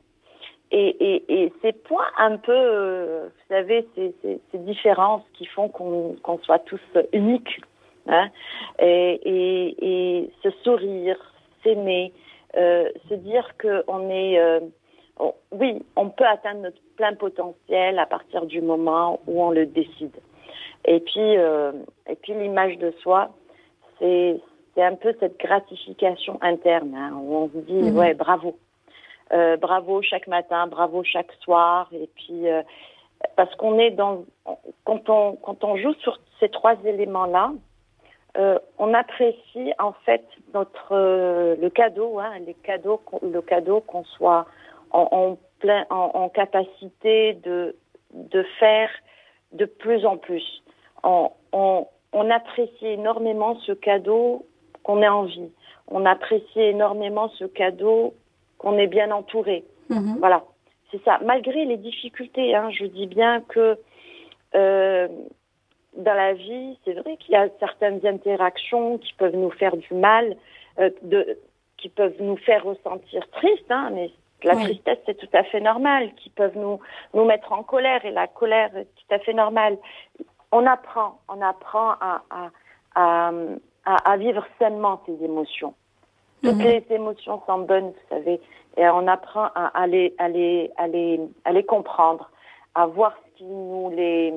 et, 0.70 0.88
et, 0.88 1.42
et 1.44 1.52
ces 1.62 1.72
points 1.72 2.06
un 2.18 2.36
peu, 2.36 2.52
euh, 2.52 3.28
vous 3.28 3.54
savez, 3.54 3.86
ces, 3.94 4.14
ces, 4.22 4.40
ces 4.50 4.58
différences 4.58 5.24
qui 5.34 5.46
font 5.46 5.68
qu'on 5.68 6.38
soit 6.42 6.60
tous 6.60 6.80
uniques. 7.12 7.60
Hein, 8.06 8.30
et, 8.80 9.20
et, 9.24 9.76
et 10.22 10.30
se 10.42 10.50
sourire, 10.62 11.18
s'aimer, 11.62 12.12
euh, 12.56 12.88
se 13.08 13.14
dire 13.14 13.46
qu'on 13.60 14.08
est... 14.10 14.38
euh, 14.38 14.60
on- 15.20 15.34
oui, 15.52 15.82
on 15.96 16.08
peut 16.10 16.26
atteindre 16.26 16.60
notre 16.62 16.80
plein 16.96 17.14
potentiel 17.14 17.98
à 17.98 18.06
partir 18.06 18.46
du 18.46 18.60
moment 18.60 19.20
où 19.26 19.42
on 19.42 19.50
le 19.50 19.66
décide. 19.66 20.16
Et 20.86 21.00
puis, 21.00 21.36
euh, 21.36 21.72
et 22.08 22.16
puis 22.16 22.32
l'image 22.34 22.78
de 22.78 22.90
soi, 23.02 23.30
c'est 23.98 24.40
un 24.78 24.94
peu 24.94 25.14
cette 25.20 25.38
gratification 25.38 26.38
interne 26.40 26.94
hein, 26.94 27.12
où 27.20 27.34
on 27.36 27.48
se 27.50 27.58
dit 27.58 27.82
Mhm. 27.82 27.96
ouais 27.98 28.14
bravo, 28.14 28.56
Euh, 29.32 29.56
bravo 29.56 30.02
chaque 30.02 30.26
matin, 30.26 30.66
bravo 30.66 31.04
chaque 31.04 31.32
soir, 31.44 31.88
et 31.92 32.08
puis 32.16 32.48
euh, 32.48 32.62
parce 33.36 33.54
qu'on 33.54 33.78
est 33.78 33.92
dans 33.92 34.24
quand 34.84 35.08
on 35.08 35.36
quand 35.36 35.62
on 35.62 35.76
joue 35.76 35.94
sur 36.02 36.18
ces 36.40 36.48
trois 36.48 36.74
éléments 36.84 37.26
là, 37.26 37.52
euh, 38.38 38.58
on 38.78 38.92
apprécie 38.92 39.72
en 39.78 39.92
fait 40.04 40.24
notre 40.52 40.88
euh, 40.92 41.54
le 41.60 41.70
cadeau, 41.70 42.18
hein, 42.18 42.32
les 42.44 42.54
cadeaux, 42.54 43.00
le 43.22 43.40
cadeau 43.40 43.80
qu'on 43.82 44.02
soit 44.16 44.46
en, 44.90 45.08
en 45.10 45.38
plein 45.58 45.86
en, 45.90 46.10
en 46.14 46.28
capacité 46.28 47.34
de 47.34 47.76
de 48.12 48.42
faire 48.58 48.90
de 49.52 49.64
plus 49.64 50.04
en 50.06 50.16
plus. 50.16 50.62
On, 51.02 51.30
on, 51.52 51.86
on 52.12 52.30
apprécie 52.30 52.86
énormément 52.86 53.58
ce 53.60 53.72
cadeau 53.72 54.46
qu'on 54.82 55.02
ait 55.02 55.08
envie. 55.08 55.50
On 55.88 56.06
apprécie 56.06 56.60
énormément 56.60 57.28
ce 57.30 57.44
cadeau 57.44 58.14
qu'on 58.58 58.78
est 58.78 58.86
bien 58.86 59.10
entouré. 59.10 59.64
Mhm. 59.88 60.16
Voilà, 60.18 60.44
c'est 60.90 61.02
ça. 61.04 61.18
Malgré 61.24 61.64
les 61.64 61.76
difficultés, 61.76 62.54
hein, 62.54 62.70
je 62.70 62.84
dis 62.84 63.06
bien 63.06 63.40
que 63.42 63.78
euh, 64.54 65.08
dans 65.96 66.14
la 66.14 66.34
vie, 66.34 66.78
c'est 66.84 66.94
vrai 66.94 67.16
qu'il 67.16 67.32
y 67.32 67.36
a 67.36 67.48
certaines 67.58 68.04
interactions 68.06 68.98
qui 68.98 69.12
peuvent 69.14 69.36
nous 69.36 69.50
faire 69.50 69.76
du 69.76 69.94
mal, 69.94 70.36
euh, 70.78 70.90
de, 71.02 71.38
qui 71.76 71.88
peuvent 71.88 72.20
nous 72.20 72.36
faire 72.36 72.64
ressentir 72.64 73.28
triste, 73.30 73.70
hein, 73.70 73.90
mais 73.92 74.10
la 74.46 74.56
Oui. 74.56 74.64
tristesse 74.64 74.98
c'est 75.06 75.16
tout 75.16 75.28
à 75.32 75.42
fait 75.44 75.60
normal, 75.60 76.12
qui 76.16 76.30
peuvent 76.30 76.56
nous 76.56 76.78
nous 77.14 77.24
mettre 77.24 77.52
en 77.52 77.62
colère 77.62 78.04
et 78.04 78.10
la 78.10 78.26
colère 78.26 78.76
est 78.76 78.84
tout 78.84 79.14
à 79.14 79.18
fait 79.18 79.32
normale. 79.34 79.76
On 80.52 80.66
apprend, 80.66 81.18
on 81.28 81.40
apprend 81.40 81.92
à 82.00 82.22
à, 82.94 83.30
à, 83.84 84.16
vivre 84.16 84.44
sainement 84.58 85.00
ces 85.06 85.24
émotions. 85.24 85.74
Toutes 86.42 86.54
Mhm. 86.56 86.62
les 86.62 86.84
émotions 86.90 87.42
sont 87.46 87.58
bonnes, 87.60 87.88
vous 87.90 88.08
savez, 88.08 88.40
et 88.76 88.88
on 88.88 89.06
apprend 89.06 89.48
à, 89.54 89.86
les, 89.86 90.14
les, 90.28 90.70
les, 90.88 91.20
à 91.44 91.52
les 91.52 91.64
comprendre, 91.64 92.30
à 92.74 92.86
voir 92.86 93.12
ce 93.24 93.38
qui 93.38 93.44
nous, 93.44 93.90
les, 93.90 94.34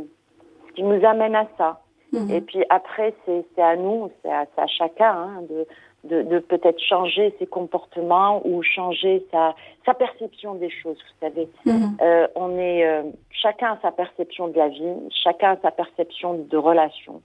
ce 0.67 0.73
qui 0.73 0.83
nous 0.83 1.03
amène 1.05 1.35
à 1.35 1.47
ça. 1.57 1.79
Mhm. 2.11 2.29
Et 2.29 2.41
puis 2.41 2.63
après, 2.69 3.13
c'est 3.25 3.61
à 3.61 3.75
nous, 3.75 4.11
c'est 4.21 4.31
à, 4.31 4.45
c'est 4.53 4.61
à 4.61 4.67
chacun 4.67 5.11
hein, 5.13 5.41
de, 5.49 5.65
de, 6.03 6.21
de 6.21 6.39
peut-être 6.39 6.79
changer 6.81 7.33
ses 7.39 7.47
comportements 7.47 8.45
ou 8.45 8.61
changer 8.61 9.25
sa, 9.31 9.55
sa 9.85 9.93
perception 9.93 10.55
des 10.55 10.69
choses, 10.69 10.97
vous 10.97 11.27
savez. 11.27 11.47
Mhm. 11.65 11.97
Euh, 12.01 12.27
on 12.35 12.57
est 12.57 12.85
euh, 12.85 13.03
chacun 13.29 13.73
a 13.73 13.79
sa 13.81 13.91
perception 13.91 14.49
de 14.49 14.57
la 14.57 14.69
vie, 14.69 14.93
chacun 15.23 15.51
a 15.51 15.57
sa 15.61 15.71
perception 15.71 16.45
de 16.49 16.57
relations, 16.57 17.21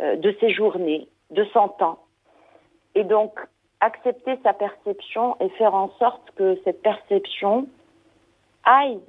euh, 0.00 0.16
de 0.16 0.34
ses 0.40 0.50
journées, 0.50 1.08
de 1.30 1.44
son 1.52 1.68
temps. 1.68 1.98
Et 2.94 3.04
donc 3.04 3.38
accepter 3.80 4.38
sa 4.44 4.52
perception 4.52 5.36
et 5.40 5.48
faire 5.50 5.74
en 5.74 5.90
sorte 5.98 6.30
que 6.36 6.58
cette 6.64 6.82
perception 6.82 7.66
aille 8.64 9.00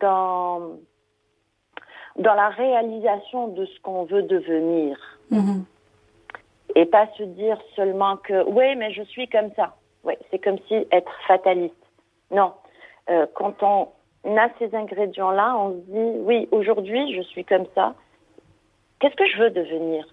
dans 0.00 0.78
dans 2.16 2.34
la 2.34 2.48
réalisation 2.48 3.48
de 3.48 3.66
ce 3.66 3.80
qu'on 3.80 4.04
veut 4.04 4.22
devenir 4.22 4.96
Mhm. 5.32 5.64
Et 6.74 6.86
pas 6.86 7.06
se 7.18 7.22
dire 7.22 7.58
seulement 7.76 8.16
que 8.16 8.44
oui 8.44 8.74
mais 8.76 8.92
je 8.92 9.02
suis 9.02 9.28
comme 9.28 9.50
ça. 9.54 9.76
Ouais, 10.04 10.18
c'est 10.30 10.38
comme 10.38 10.58
si 10.68 10.74
être 10.90 11.12
fataliste. 11.26 11.74
Non, 12.30 12.52
Euh, 13.10 13.26
quand 13.34 13.62
on 13.64 13.88
a 14.36 14.48
ces 14.60 14.72
ingrédients 14.76 15.32
là, 15.32 15.56
on 15.58 15.72
se 15.72 15.78
dit 15.90 16.18
oui 16.28 16.48
aujourd'hui 16.52 17.14
je 17.16 17.22
suis 17.22 17.44
comme 17.44 17.66
ça. 17.74 17.94
Qu'est-ce 19.00 19.16
que 19.16 19.26
je 19.26 19.38
veux 19.42 19.50
devenir? 19.50 20.06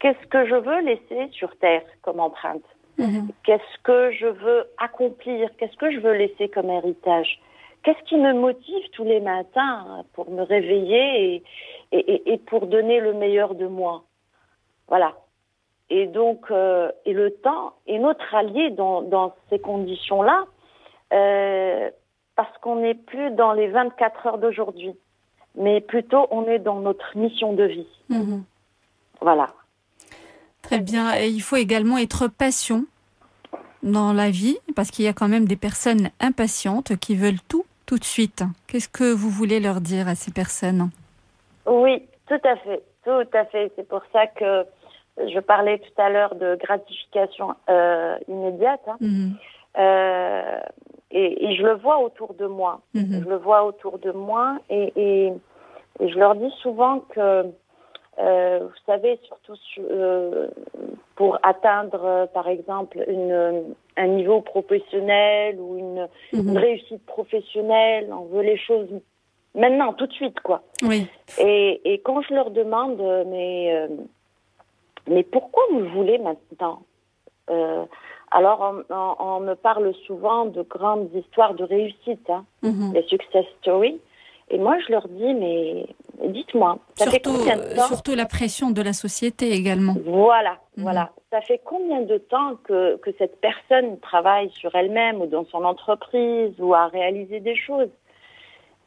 Qu'est-ce 0.00 0.26
que 0.26 0.44
je 0.46 0.54
veux 0.54 0.80
laisser 0.80 1.28
sur 1.32 1.56
terre 1.56 1.82
comme 2.02 2.20
empreinte? 2.20 2.64
Mhm. 2.98 3.28
Qu'est-ce 3.44 3.78
que 3.82 4.10
je 4.12 4.26
veux 4.26 4.66
accomplir? 4.78 5.48
Qu'est-ce 5.56 5.76
que 5.78 5.90
je 5.90 5.98
veux 5.98 6.12
laisser 6.12 6.48
comme 6.50 6.68
héritage? 6.70 7.40
Qu'est-ce 7.82 8.02
qui 8.04 8.16
me 8.16 8.32
motive 8.34 8.86
tous 8.92 9.04
les 9.04 9.20
matins 9.20 10.04
pour 10.12 10.30
me 10.30 10.42
réveiller 10.42 11.34
et, 11.34 11.42
et, 11.92 12.12
et- 12.14 12.32
et 12.34 12.38
pour 12.38 12.66
donner 12.66 13.00
le 13.00 13.14
meilleur 13.14 13.54
de 13.54 13.66
moi? 13.66 14.04
Voilà. 14.88 15.14
Et 15.96 16.08
donc, 16.08 16.50
euh, 16.50 16.90
et 17.06 17.12
le 17.12 17.30
temps 17.30 17.74
est 17.86 18.00
notre 18.00 18.34
allié 18.34 18.70
dans, 18.70 19.02
dans 19.02 19.32
ces 19.48 19.60
conditions-là, 19.60 20.44
euh, 21.12 21.88
parce 22.34 22.50
qu'on 22.58 22.80
n'est 22.80 22.96
plus 22.96 23.30
dans 23.30 23.52
les 23.52 23.68
24 23.68 24.26
heures 24.26 24.38
d'aujourd'hui, 24.38 24.96
mais 25.54 25.80
plutôt 25.80 26.26
on 26.32 26.48
est 26.48 26.58
dans 26.58 26.80
notre 26.80 27.16
mission 27.16 27.52
de 27.52 27.62
vie. 27.62 27.86
Mhm. 28.08 28.42
Voilà. 29.20 29.46
Très 30.62 30.80
bien. 30.80 31.14
Et 31.14 31.28
il 31.28 31.42
faut 31.42 31.54
également 31.54 31.96
être 31.96 32.26
patient 32.26 32.82
dans 33.84 34.12
la 34.12 34.30
vie, 34.30 34.58
parce 34.74 34.90
qu'il 34.90 35.04
y 35.04 35.08
a 35.08 35.12
quand 35.12 35.28
même 35.28 35.44
des 35.44 35.54
personnes 35.54 36.10
impatientes 36.18 36.96
qui 36.96 37.14
veulent 37.14 37.40
tout 37.48 37.64
tout 37.86 37.98
de 37.98 38.04
suite. 38.04 38.42
Qu'est-ce 38.66 38.88
que 38.88 39.12
vous 39.12 39.30
voulez 39.30 39.60
leur 39.60 39.80
dire 39.80 40.08
à 40.08 40.16
ces 40.16 40.32
personnes? 40.32 40.90
Oui, 41.66 42.02
tout 42.26 42.40
à 42.42 42.56
fait, 42.56 42.82
tout 43.04 43.28
à 43.32 43.44
fait. 43.44 43.70
C'est 43.76 43.86
pour 43.86 44.02
ça 44.12 44.26
que 44.26 44.66
je 45.18 45.38
parlais 45.40 45.78
tout 45.78 46.00
à 46.00 46.10
l'heure 46.10 46.34
de 46.34 46.56
gratification 46.56 47.54
euh, 47.70 48.16
immédiate. 48.28 48.82
hein. 48.88 48.96
Mhm. 49.00 49.32
Euh, 49.76 50.60
et, 51.10 51.46
et 51.46 51.56
je 51.56 51.62
le 51.64 51.74
vois 51.74 51.98
autour 51.98 52.34
de 52.34 52.46
moi. 52.46 52.80
Mhm. 52.94 53.22
Je 53.24 53.28
le 53.28 53.36
vois 53.36 53.64
autour 53.64 53.98
de 53.98 54.12
moi 54.12 54.58
et, 54.70 54.92
et, 54.96 55.32
et 56.00 56.08
je 56.08 56.18
leur 56.18 56.34
dis 56.36 56.50
souvent 56.62 57.00
que, 57.00 57.46
euh, 58.20 58.58
vous 58.62 58.80
savez, 58.86 59.18
surtout 59.24 59.56
su- 59.56 59.80
pour 61.16 61.38
atteindre, 61.42 62.28
par 62.34 62.48
exemple, 62.48 63.02
une, 63.08 63.74
un 63.96 64.06
niveau 64.06 64.40
professionnel 64.40 65.60
ou 65.60 65.76
une, 65.78 66.08
une 66.32 66.50
Mhm. 66.52 66.56
réussite 66.56 67.04
professionnelle, 67.06 68.12
on 68.12 68.24
veut 68.26 68.42
les 68.42 68.56
choses 68.58 68.88
maintenant, 69.54 69.92
tout 69.92 70.06
de 70.06 70.12
suite, 70.12 70.38
quoi. 70.40 70.62
Oui. 70.82 71.06
Et, 71.38 72.00
quand 72.04 72.22
je 72.22 72.34
leur 72.34 72.50
demande, 72.50 73.00
mais, 73.26 73.88
mais 75.08 75.22
pourquoi 75.22 75.62
vous 75.70 75.80
le 75.80 75.88
voulez 75.88 76.18
maintenant 76.18 76.82
euh, 77.50 77.84
Alors, 78.30 78.60
on, 78.90 78.94
on- 78.94 79.16
on 79.36 79.40
me 79.40 79.54
parle 79.54 79.92
souvent 80.06 80.46
de 80.46 80.62
grandes 80.62 81.10
histoires 81.14 81.54
de 81.54 81.64
réussite, 81.64 82.28
hein, 82.30 82.44
Mhm. 82.62 82.92
les 82.94 83.02
success 83.04 83.44
stories. 83.60 84.00
Et 84.50 84.58
moi, 84.58 84.76
je 84.86 84.92
leur 84.92 85.08
dis, 85.08 85.32
mais 85.34 85.86
dites-moi, 86.24 86.78
ça 86.96 87.10
fait 87.10 87.20
combien 87.24 87.56
de 87.56 87.62
euh, 87.62 87.76
temps 87.76 87.82
surtout 87.86 88.14
la 88.14 88.26
pression 88.26 88.70
de 88.70 88.82
la 88.82 88.92
société 88.92 89.52
également. 89.52 89.94
Voilà, 90.04 90.58
Mhm. 90.76 90.82
voilà. 90.84 91.10
Ça 91.30 91.40
fait 91.42 91.60
combien 91.64 92.02
de 92.02 92.18
temps 92.18 92.56
que, 92.64 92.96
que 92.98 93.10
cette 93.18 93.40
personne 93.40 93.98
travaille 94.00 94.50
sur 94.50 94.74
elle-même 94.74 95.20
ou 95.22 95.26
dans 95.26 95.44
son 95.46 95.64
entreprise 95.64 96.52
ou 96.58 96.74
a 96.74 96.86
réalisé 96.88 97.40
des 97.40 97.56
choses? 97.56 97.88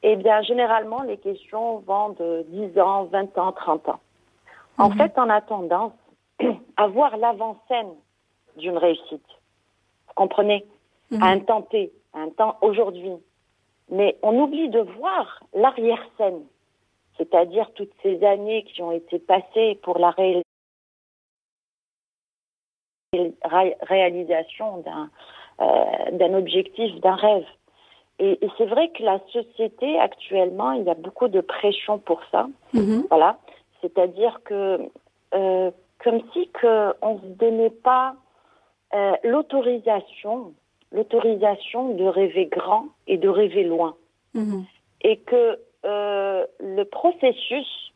Eh 0.03 0.15
bien, 0.15 0.41
généralement, 0.43 1.01
les 1.03 1.17
questions 1.17 1.79
vont 1.79 2.09
de 2.09 2.45
10 2.49 2.79
ans, 2.79 3.05
20 3.05 3.35
ans, 3.37 3.51
30 3.51 3.89
ans. 3.89 3.99
En 4.77 4.89
Mhm. 4.89 4.97
fait, 4.97 5.11
on 5.17 5.29
a 5.29 5.41
tendance 5.41 5.91
à 6.77 6.87
voir 6.87 7.17
l'avant-scène 7.17 7.93
d'une 8.57 8.77
réussite. 8.77 9.25
Vous 10.07 10.13
comprenez 10.15 10.65
Mhm. 11.09 11.23
À 11.23 11.27
un 11.27 11.39
temps 11.39 11.61
T, 11.61 11.93
à 12.13 12.19
un 12.19 12.29
temps 12.31 12.57
aujourd'hui. 12.61 13.13
Mais 13.89 14.17
on 14.23 14.37
oublie 14.41 14.67
de 14.67 14.81
voir 14.81 15.41
l'arrière-scène, 15.53 16.43
c'est-à-dire 17.17 17.71
toutes 17.75 17.93
ces 18.03 18.21
années 18.25 18.63
qui 18.63 18.81
ont 18.81 18.91
été 18.91 19.17
passées 19.19 19.79
pour 19.83 19.99
la 19.99 20.09
réalisation 20.11 20.43
ré- 23.45 23.77
réalisation 23.81 24.77
d'un 24.79 25.09
euh, 25.61 26.11
d'un 26.11 26.33
objectif, 26.35 26.93
d'un 26.99 27.15
rêve. 27.15 27.45
Et, 28.19 28.43
et 28.45 28.49
c'est 28.57 28.65
vrai 28.65 28.89
que 28.89 29.01
la 29.03 29.19
société 29.31 29.97
actuellement, 29.99 30.71
il 30.73 30.83
y 30.83 30.89
a 30.89 30.93
beaucoup 30.93 31.27
de 31.29 31.41
pression 31.41 31.97
pour 31.99 32.21
ça. 32.31 32.47
Mhm. 32.73 33.07
Voilà, 33.09 33.39
c'est-à-dire 33.81 34.41
que 34.43 34.89
euh, 35.33 35.71
comme 36.03 36.21
si 36.33 36.47
que 36.49 36.93
on 37.01 37.19
se 37.19 37.25
donnait 37.25 37.69
pas 37.69 38.15
euh, 38.93 39.13
l'autorisation, 39.23 40.53
l'autorisation 40.91 41.95
de 41.95 42.05
rêver 42.05 42.45
grand 42.45 42.85
et 43.07 43.17
de 43.17 43.29
rêver 43.29 43.63
loin, 43.63 43.95
Mhm. 44.33 44.65
et 45.01 45.17
que 45.17 45.59
euh, 45.85 46.45
le 46.59 46.83
processus 46.83 47.91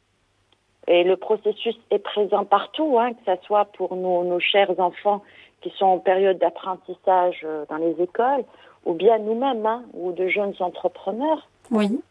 et 0.88 1.04
le 1.04 1.16
processus 1.16 1.78
est 1.92 2.00
présent 2.00 2.44
partout, 2.44 2.98
hein, 3.00 3.14
que 3.14 3.20
ce 3.26 3.42
soit 3.46 3.66
pour 3.66 3.96
nos, 3.96 4.24
nos 4.24 4.40
chers 4.40 4.80
enfants 4.80 5.22
qui 5.62 5.70
sont 5.78 5.86
en 5.86 6.00
période 6.00 6.40
d'apprentissage 6.40 7.42
euh, 7.44 7.66
dans 7.70 7.78
les 7.78 8.02
écoles, 8.02 8.44
ou 8.86 8.94
bien 8.94 9.20
nous-mêmes, 9.20 9.66
hein, 9.66 9.84
ou 9.94 10.12
de 10.12 10.28
jeunes 10.28 10.56
entrepreneurs. 10.60 11.48
Oui. 11.70 12.02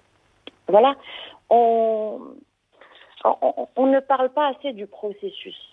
Voilà, 0.69 0.95
on, 1.51 2.21
on, 3.25 3.69
on 3.75 3.87
ne 3.87 3.99
parle 3.99 4.29
pas 4.31 4.49
assez 4.49 4.73
du 4.73 4.87
processus. 4.87 5.70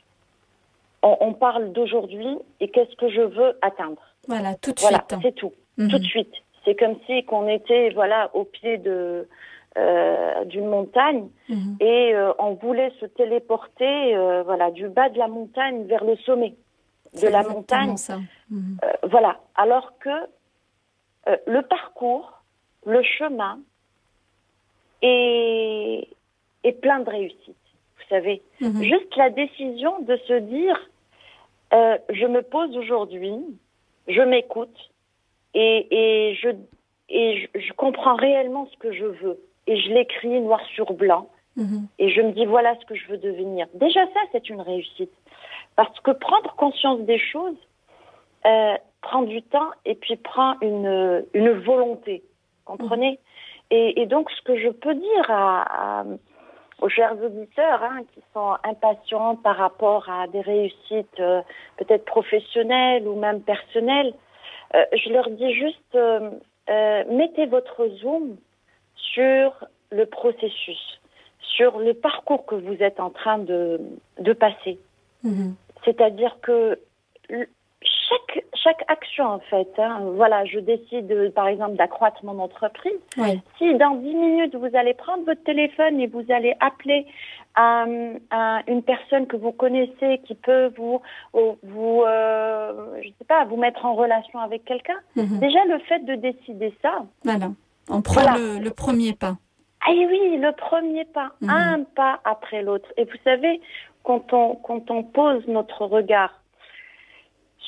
On, 1.03 1.17
on 1.21 1.33
parle 1.33 1.71
d'aujourd'hui 1.73 2.37
et 2.59 2.69
qu'est-ce 2.69 2.95
que 2.95 3.09
je 3.09 3.21
veux 3.21 3.57
atteindre. 3.61 4.01
Voilà, 4.27 4.55
tout 4.55 4.71
de 4.73 4.79
Voilà, 4.79 5.03
suite. 5.09 5.19
c'est 5.21 5.35
tout, 5.35 5.53
Mhm. 5.77 5.89
tout 5.89 5.99
de 5.99 6.03
suite. 6.03 6.33
C'est 6.65 6.75
comme 6.75 6.95
si 7.05 7.23
qu'on 7.25 7.47
était 7.47 7.91
voilà 7.91 8.29
au 8.33 8.43
pied 8.43 8.77
de 8.77 9.27
euh, 9.77 10.43
d'une 10.45 10.65
montagne 10.65 11.29
Mhm. 11.49 11.77
et 11.79 12.13
euh, 12.15 12.33
on 12.39 12.55
voulait 12.55 12.91
se 12.99 13.05
téléporter 13.05 14.15
euh, 14.15 14.41
voilà 14.43 14.71
du 14.71 14.89
bas 14.89 15.07
de 15.09 15.17
la 15.19 15.27
montagne 15.27 15.85
vers 15.85 16.03
le 16.03 16.15
sommet 16.17 16.55
de 17.21 17.27
la 17.27 17.43
montagne. 17.43 17.95
ça. 17.95 18.17
Mhm. 18.49 18.77
Voilà. 19.03 19.39
Alors 19.55 19.97
que 19.99 20.09
le 21.45 21.61
parcours, 21.61 22.41
le 22.85 23.01
chemin 23.03 23.59
est, 25.01 26.07
est 26.63 26.71
plein 26.73 26.99
de 27.01 27.09
réussite. 27.09 27.55
Vous 28.09 28.15
savez, 28.15 28.41
Mhm. 28.61 28.83
juste 28.83 29.15
la 29.17 29.29
décision 29.29 29.99
de 30.01 30.15
se 30.27 30.33
dire 30.39 30.79
euh, 31.73 31.97
je 32.09 32.25
me 32.25 32.41
pose 32.41 32.75
aujourd'hui, 32.77 33.35
je 34.07 34.21
m'écoute 34.21 34.77
et, 35.53 35.87
et, 35.91 36.35
je, 36.35 36.49
et 37.09 37.41
je, 37.53 37.59
je 37.59 37.73
comprends 37.73 38.15
réellement 38.15 38.67
ce 38.71 38.77
que 38.77 38.93
je 38.93 39.05
veux. 39.05 39.37
Et 39.67 39.75
je 39.81 39.89
l'écris 39.89 40.39
noir 40.39 40.61
sur 40.75 40.93
blanc 40.93 41.27
Mhm. 41.57 41.87
et 41.99 42.09
je 42.09 42.21
me 42.21 42.31
dis 42.31 42.45
voilà 42.45 42.75
ce 42.79 42.85
que 42.85 42.95
je 42.95 43.07
veux 43.07 43.17
devenir. 43.17 43.67
Déjà 43.73 44.05
ça, 44.13 44.19
c'est 44.31 44.47
une 44.49 44.61
réussite. 44.61 45.11
Parce 45.75 45.99
que 45.99 46.11
prendre 46.11 46.55
conscience 46.55 47.01
des 47.01 47.19
choses 47.19 47.57
euh, 48.45 48.75
prend 49.01 49.23
du 49.23 49.41
temps 49.41 49.71
et 49.83 49.95
puis 49.95 50.15
prend 50.15 50.55
une, 50.61 51.25
une 51.33 51.49
volonté. 51.51 52.23
Comprenez? 52.63 53.19
Et, 53.71 54.01
et 54.01 54.05
donc 54.05 54.31
ce 54.31 54.41
que 54.43 54.57
je 54.57 54.69
peux 54.69 54.95
dire 54.95 55.25
à, 55.29 55.99
à- 55.99 56.05
aux 56.81 56.89
chers 56.89 57.21
auditeurs 57.21 57.83
hein, 57.83 58.01
qui 58.13 58.21
sont 58.33 58.55
impatients 58.63 59.35
par 59.35 59.57
rapport 59.57 60.09
à 60.09 60.27
des 60.27 60.41
réussites 60.41 61.19
euh, 61.19 61.41
peut-être 61.77 62.05
professionnelles 62.05 63.07
ou 63.07 63.15
même 63.19 63.41
personnelles, 63.41 64.13
euh, 64.75 64.85
je 64.93 65.09
leur 65.09 65.29
dis 65.29 65.53
juste 65.53 65.95
euh, 65.95 66.29
mettez 67.09 67.45
votre 67.45 67.87
zoom 67.99 68.37
sur 68.95 69.65
le 69.91 70.05
processus, 70.05 70.99
sur 71.39 71.79
le 71.79 71.93
parcours 71.93 72.45
que 72.45 72.55
vous 72.55 72.75
êtes 72.83 72.99
en 72.99 73.09
train 73.09 73.39
de, 73.39 73.79
de 74.19 74.33
passer. 74.33 74.77
Mhm. 75.23 75.55
C'est-à-dire 75.85 76.37
que 76.41 76.79
chaque, 78.09 78.43
chaque 78.55 78.83
action, 78.87 79.25
en 79.25 79.39
fait, 79.39 79.67
hein, 79.77 79.99
voilà, 80.15 80.45
je 80.45 80.59
décide, 80.59 81.11
euh, 81.11 81.29
par 81.31 81.47
exemple, 81.47 81.75
d'accroître 81.75 82.23
mon 82.23 82.39
entreprise. 82.39 82.93
Oui. 83.17 83.39
Si 83.57 83.73
dans 83.75 83.95
10 83.95 84.13
minutes, 84.15 84.55
vous 84.55 84.75
allez 84.75 84.93
prendre 84.93 85.23
votre 85.25 85.43
téléphone 85.43 85.99
et 85.99 86.07
vous 86.07 86.23
allez 86.29 86.55
appeler 86.59 87.05
euh, 87.59 88.13
à 88.29 88.61
une 88.67 88.83
personne 88.83 89.25
que 89.27 89.35
vous 89.35 89.51
connaissez 89.51 90.19
qui 90.25 90.35
peut 90.35 90.71
vous, 90.77 91.01
ou- 91.33 91.57
vous 91.63 92.03
euh, 92.05 93.01
je 93.01 93.07
sais 93.09 93.25
pas, 93.27 93.45
vous 93.45 93.57
mettre 93.57 93.85
en 93.85 93.95
relation 93.95 94.39
avec 94.39 94.63
quelqu'un, 94.65 94.99
Mhm. 95.15 95.39
déjà 95.39 95.63
le 95.65 95.79
fait 95.79 95.99
de 96.05 96.15
décider 96.15 96.73
ça, 96.81 96.99
Voilà. 97.23 97.47
On 97.89 98.01
prend 98.01 98.21
Voilà. 98.21 98.37
le, 98.37 98.59
le 98.59 98.69
premier 98.71 99.13
pas. 99.13 99.37
ah 99.87 99.91
oui, 99.91 100.37
le 100.37 100.51
premier 100.51 101.05
pas, 101.05 101.31
Mhm. 101.41 101.49
un 101.49 101.83
pas 101.95 102.19
après 102.25 102.61
l'autre. 102.61 102.89
Et 102.97 103.05
vous 103.05 103.17
savez, 103.23 103.59
quand 104.03 104.33
on, 104.33 104.55
quand 104.55 104.91
on 104.91 105.03
pose 105.03 105.47
notre 105.47 105.85
regard 105.85 106.33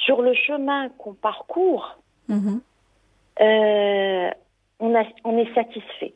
sur 0.06 0.22
le 0.22 0.34
chemin 0.34 0.90
qu'on 0.98 1.14
parcourt, 1.14 1.98
Mhm. 2.28 2.62
euh, 3.42 4.30
on, 4.80 4.96
a, 4.96 5.04
on 5.24 5.38
est 5.38 5.54
satisfait. 5.54 6.14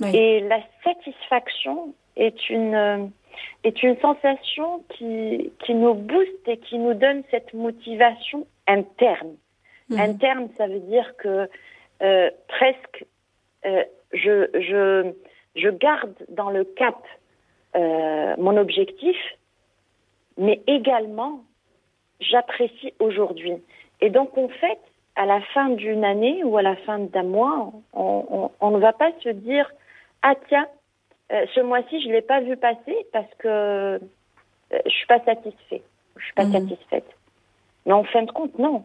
Oui. 0.00 0.14
Et 0.16 0.40
la 0.40 0.60
satisfaction 0.84 1.94
est 2.16 2.50
une, 2.50 2.74
euh, 2.74 3.06
est 3.64 3.82
une 3.82 3.96
sensation 4.00 4.82
qui, 4.90 5.52
qui 5.64 5.74
nous 5.74 5.94
booste 5.94 6.46
et 6.46 6.58
qui 6.58 6.78
nous 6.78 6.94
donne 6.94 7.22
cette 7.30 7.52
motivation 7.54 8.46
interne. 8.66 9.34
Mhm. 9.90 9.98
Interne, 10.00 10.48
ça 10.56 10.66
veut 10.66 10.80
dire 10.80 11.16
que 11.16 11.48
euh, 12.02 12.30
presque 12.48 13.04
euh, 13.64 13.82
je, 14.12 14.48
je, 14.54 15.12
je 15.60 15.68
garde 15.68 16.14
dans 16.28 16.50
le 16.50 16.64
cap 16.64 16.96
euh, 17.76 18.34
mon 18.38 18.56
objectif, 18.56 19.16
mais 20.36 20.60
également 20.66 21.40
j'apprécie 22.20 22.92
aujourd'hui. 22.98 23.54
Et 24.00 24.10
donc 24.10 24.36
en 24.38 24.48
fait, 24.48 24.78
à 25.16 25.26
la 25.26 25.40
fin 25.40 25.70
d'une 25.70 26.04
année 26.04 26.44
ou 26.44 26.56
à 26.56 26.62
la 26.62 26.76
fin 26.76 26.98
d'un 26.98 27.22
mois, 27.24 27.72
on, 27.92 28.24
on- 28.30 28.50
on 28.60 28.70
ne 28.70 28.78
va 28.78 28.92
pas 28.92 29.10
se 29.22 29.28
dire 29.30 29.70
ah 30.22 30.34
tiens, 30.48 30.68
euh, 31.32 31.44
ce 31.54 31.60
mois-ci 31.60 32.00
je 32.02 32.08
l'ai 32.08 32.22
pas 32.22 32.40
vu 32.40 32.56
passer 32.56 32.96
parce 33.12 33.32
que 33.38 33.48
euh, 33.48 33.98
je 34.84 34.90
suis 34.90 35.06
pas 35.06 35.20
satisfait, 35.24 35.82
je 36.16 36.24
suis 36.24 36.34
pas 36.34 36.44
Mhm. 36.44 36.52
satisfaite. 36.68 37.06
Mais 37.86 37.92
en 37.92 38.04
fin 38.04 38.22
de 38.22 38.30
compte, 38.30 38.58
non. 38.58 38.84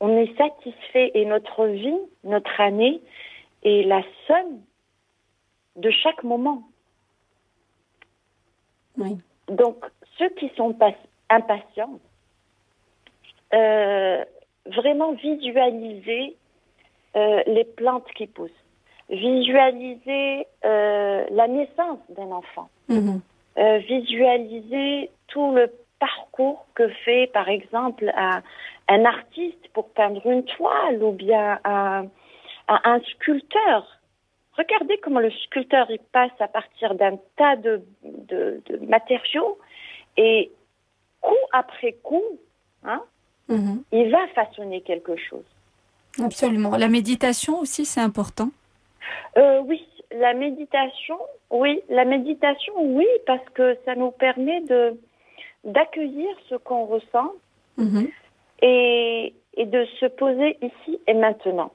On 0.00 0.16
est 0.16 0.36
satisfait 0.36 1.10
et 1.14 1.24
notre 1.24 1.66
vie, 1.66 1.98
notre 2.24 2.60
année 2.60 3.00
est 3.62 3.82
la 3.86 4.02
somme 4.26 4.60
de 5.76 5.90
chaque 5.90 6.22
moment. 6.24 6.62
Oui. 8.98 9.16
Donc, 9.48 9.84
ceux 10.18 10.28
qui 10.30 10.50
sont 10.56 10.76
impatients, 11.30 11.98
vraiment 14.66 15.12
visualiser 15.12 16.36
euh, 17.16 17.42
les 17.46 17.64
plantes 17.64 18.10
qui 18.16 18.26
poussent, 18.26 18.50
visualiser 19.10 20.46
euh, 20.64 21.24
la 21.30 21.46
naissance 21.48 22.00
d'un 22.08 22.30
enfant, 22.32 22.68
Mhm. 22.88 23.20
euh, 23.58 23.78
visualiser 23.78 25.10
tout 25.28 25.52
le 25.52 25.70
parcours 26.00 26.66
que 26.74 26.88
fait, 27.04 27.28
par 27.32 27.48
exemple, 27.48 28.10
un, 28.16 28.42
un 28.88 29.04
artiste 29.04 29.68
pour 29.72 29.88
peindre 29.90 30.26
une 30.26 30.44
toile 30.44 31.02
ou 31.02 31.12
bien 31.12 31.60
un, 31.64 32.06
un, 32.68 32.80
un 32.84 33.00
sculpteur. 33.00 34.00
Regardez 34.56 34.98
comment 34.98 35.20
le 35.20 35.30
sculpteur 35.30 35.86
il 35.90 36.00
passe 36.12 36.38
à 36.40 36.48
partir 36.48 36.94
d'un 36.94 37.16
tas 37.36 37.56
de, 37.56 37.82
de, 38.02 38.62
de 38.66 38.76
matériaux 38.86 39.58
et 40.16 40.50
coup 41.20 41.44
après 41.52 41.92
coup, 41.92 42.38
hein, 42.84 43.02
Mhm. 43.48 43.82
il 43.92 44.10
va 44.10 44.26
façonner 44.34 44.80
quelque 44.80 45.16
chose. 45.16 45.44
Absolument. 46.22 46.76
La 46.76 46.88
méditation 46.88 47.58
aussi, 47.58 47.84
c'est 47.84 48.00
important. 48.00 48.50
Euh, 49.36 49.60
oui, 49.66 49.86
la 50.12 50.32
méditation, 50.32 51.18
oui, 51.50 51.82
la 51.88 52.04
méditation, 52.04 52.72
oui, 52.78 53.06
parce 53.26 53.44
que 53.54 53.76
ça 53.84 53.94
nous 53.94 54.10
permet 54.12 54.60
de 54.62 54.98
d'accueillir 55.64 56.28
ce 56.48 56.56
qu'on 56.56 56.84
ressent 56.84 57.32
Mhm. 57.78 58.08
et, 58.62 59.32
et 59.56 59.66
de 59.66 59.84
se 59.98 60.06
poser 60.06 60.58
ici 60.62 61.00
et 61.06 61.14
maintenant. 61.14 61.72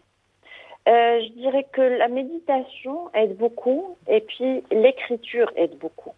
Euh, 0.87 1.21
je 1.23 1.29
dirais 1.33 1.65
que 1.73 1.81
la 1.81 2.07
méditation 2.07 3.09
aide 3.13 3.35
beaucoup 3.37 3.97
et 4.07 4.21
puis 4.21 4.63
l'écriture 4.71 5.51
aide 5.55 5.77
beaucoup. 5.79 6.13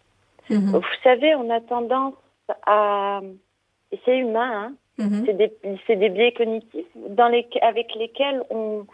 Mhm. 0.50 0.72
Vous 0.72 0.82
savez, 1.02 1.34
on 1.34 1.50
a 1.50 1.60
tendance 1.60 2.14
à... 2.66 3.20
Et 3.90 3.98
c'est 4.04 4.18
humain, 4.18 4.52
hein, 4.66 4.72
Mhm. 4.98 5.24
c'est 5.26 5.34
des, 5.34 5.96
des 5.96 6.08
biais 6.10 6.32
cognitifs 6.32 6.86
dans 7.08 7.28
les, 7.28 7.46
avec 7.62 7.94
lesquels 7.94 8.42
on... 8.50 8.84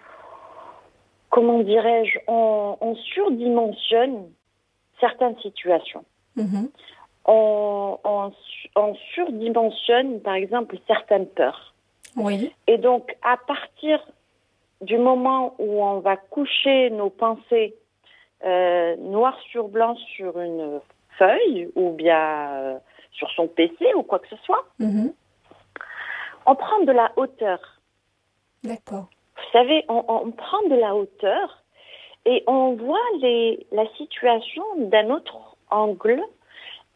Comment 1.31 1.59
dirais-je 1.59 2.19
on, 2.27 2.77
on 2.81 2.95
surdimensionne 2.95 4.29
certaines 5.01 5.39
situations. 5.41 6.05
Mhm. 6.37 6.71
On, 7.27 7.99
on, 8.05 8.31
su- 8.33 8.69
on 8.75 8.95
surdimensionne, 9.15 10.21
par 10.23 10.35
exemple, 10.35 10.77
certaines 10.87 11.27
peurs. 11.27 11.75
Oui. 12.17 12.53
Et 12.67 12.79
donc, 12.79 13.15
à 13.23 13.37
partir 13.37 14.01
du 14.81 14.97
moment 14.97 15.55
où 15.59 15.83
on 15.85 15.99
va 16.01 16.17
coucher 16.17 16.89
nos 16.91 17.11
pensées 17.11 17.75
euh, 18.45 18.97
noir 18.97 19.37
sur 19.51 19.69
blanc 19.69 19.97
sur 20.17 20.41
une 20.41 20.81
feuille 21.19 21.69
ou 21.75 21.91
bien 21.91 22.51
euh, 22.55 22.79
sur 23.13 23.29
son 23.33 23.49
PC 23.49 23.93
ou 23.95 24.03
quoi 24.03 24.21
que 24.21 24.29
ce 24.29 24.37
soit, 24.45 24.65
Mhm. 24.79 25.13
On 26.49 26.55
prend 26.55 26.81
de 26.85 26.93
la 26.93 27.13
hauteur. 27.17 27.61
D'accord. 28.65 29.09
Vous 29.37 29.53
savez, 29.53 29.85
on, 29.89 30.03
on 30.09 30.31
prend 30.31 30.63
de 30.69 30.75
la 30.75 30.97
hauteur 30.97 31.63
et 32.25 32.43
on 32.47 32.73
voit 32.75 33.09
les, 33.21 33.67
la 33.71 33.87
situation 33.97 34.65
d'un 34.77 35.11
autre 35.11 35.57
angle 35.71 36.23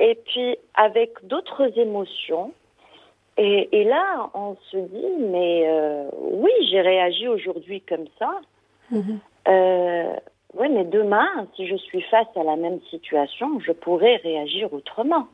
et 0.00 0.14
puis 0.14 0.56
avec 0.74 1.10
d'autres 1.26 1.78
émotions. 1.78 2.52
Et, 3.36 3.68
et 3.72 3.84
là, 3.84 4.30
on 4.34 4.56
se 4.70 4.76
dit, 4.76 5.14
mais 5.20 5.64
euh, 5.66 6.08
oui, 6.18 6.50
j'ai 6.70 6.80
réagi 6.80 7.28
aujourd'hui 7.28 7.82
comme 7.82 8.06
ça. 8.18 8.30
Mhm. 8.90 9.20
Euh, 9.48 10.16
oui, 10.54 10.68
mais 10.70 10.84
demain, 10.84 11.46
si 11.56 11.66
je 11.66 11.76
suis 11.76 12.02
face 12.02 12.28
à 12.36 12.42
la 12.42 12.56
même 12.56 12.80
situation, 12.90 13.60
je 13.60 13.72
pourrais 13.72 14.16
réagir 14.16 14.72
autrement. 14.72 15.28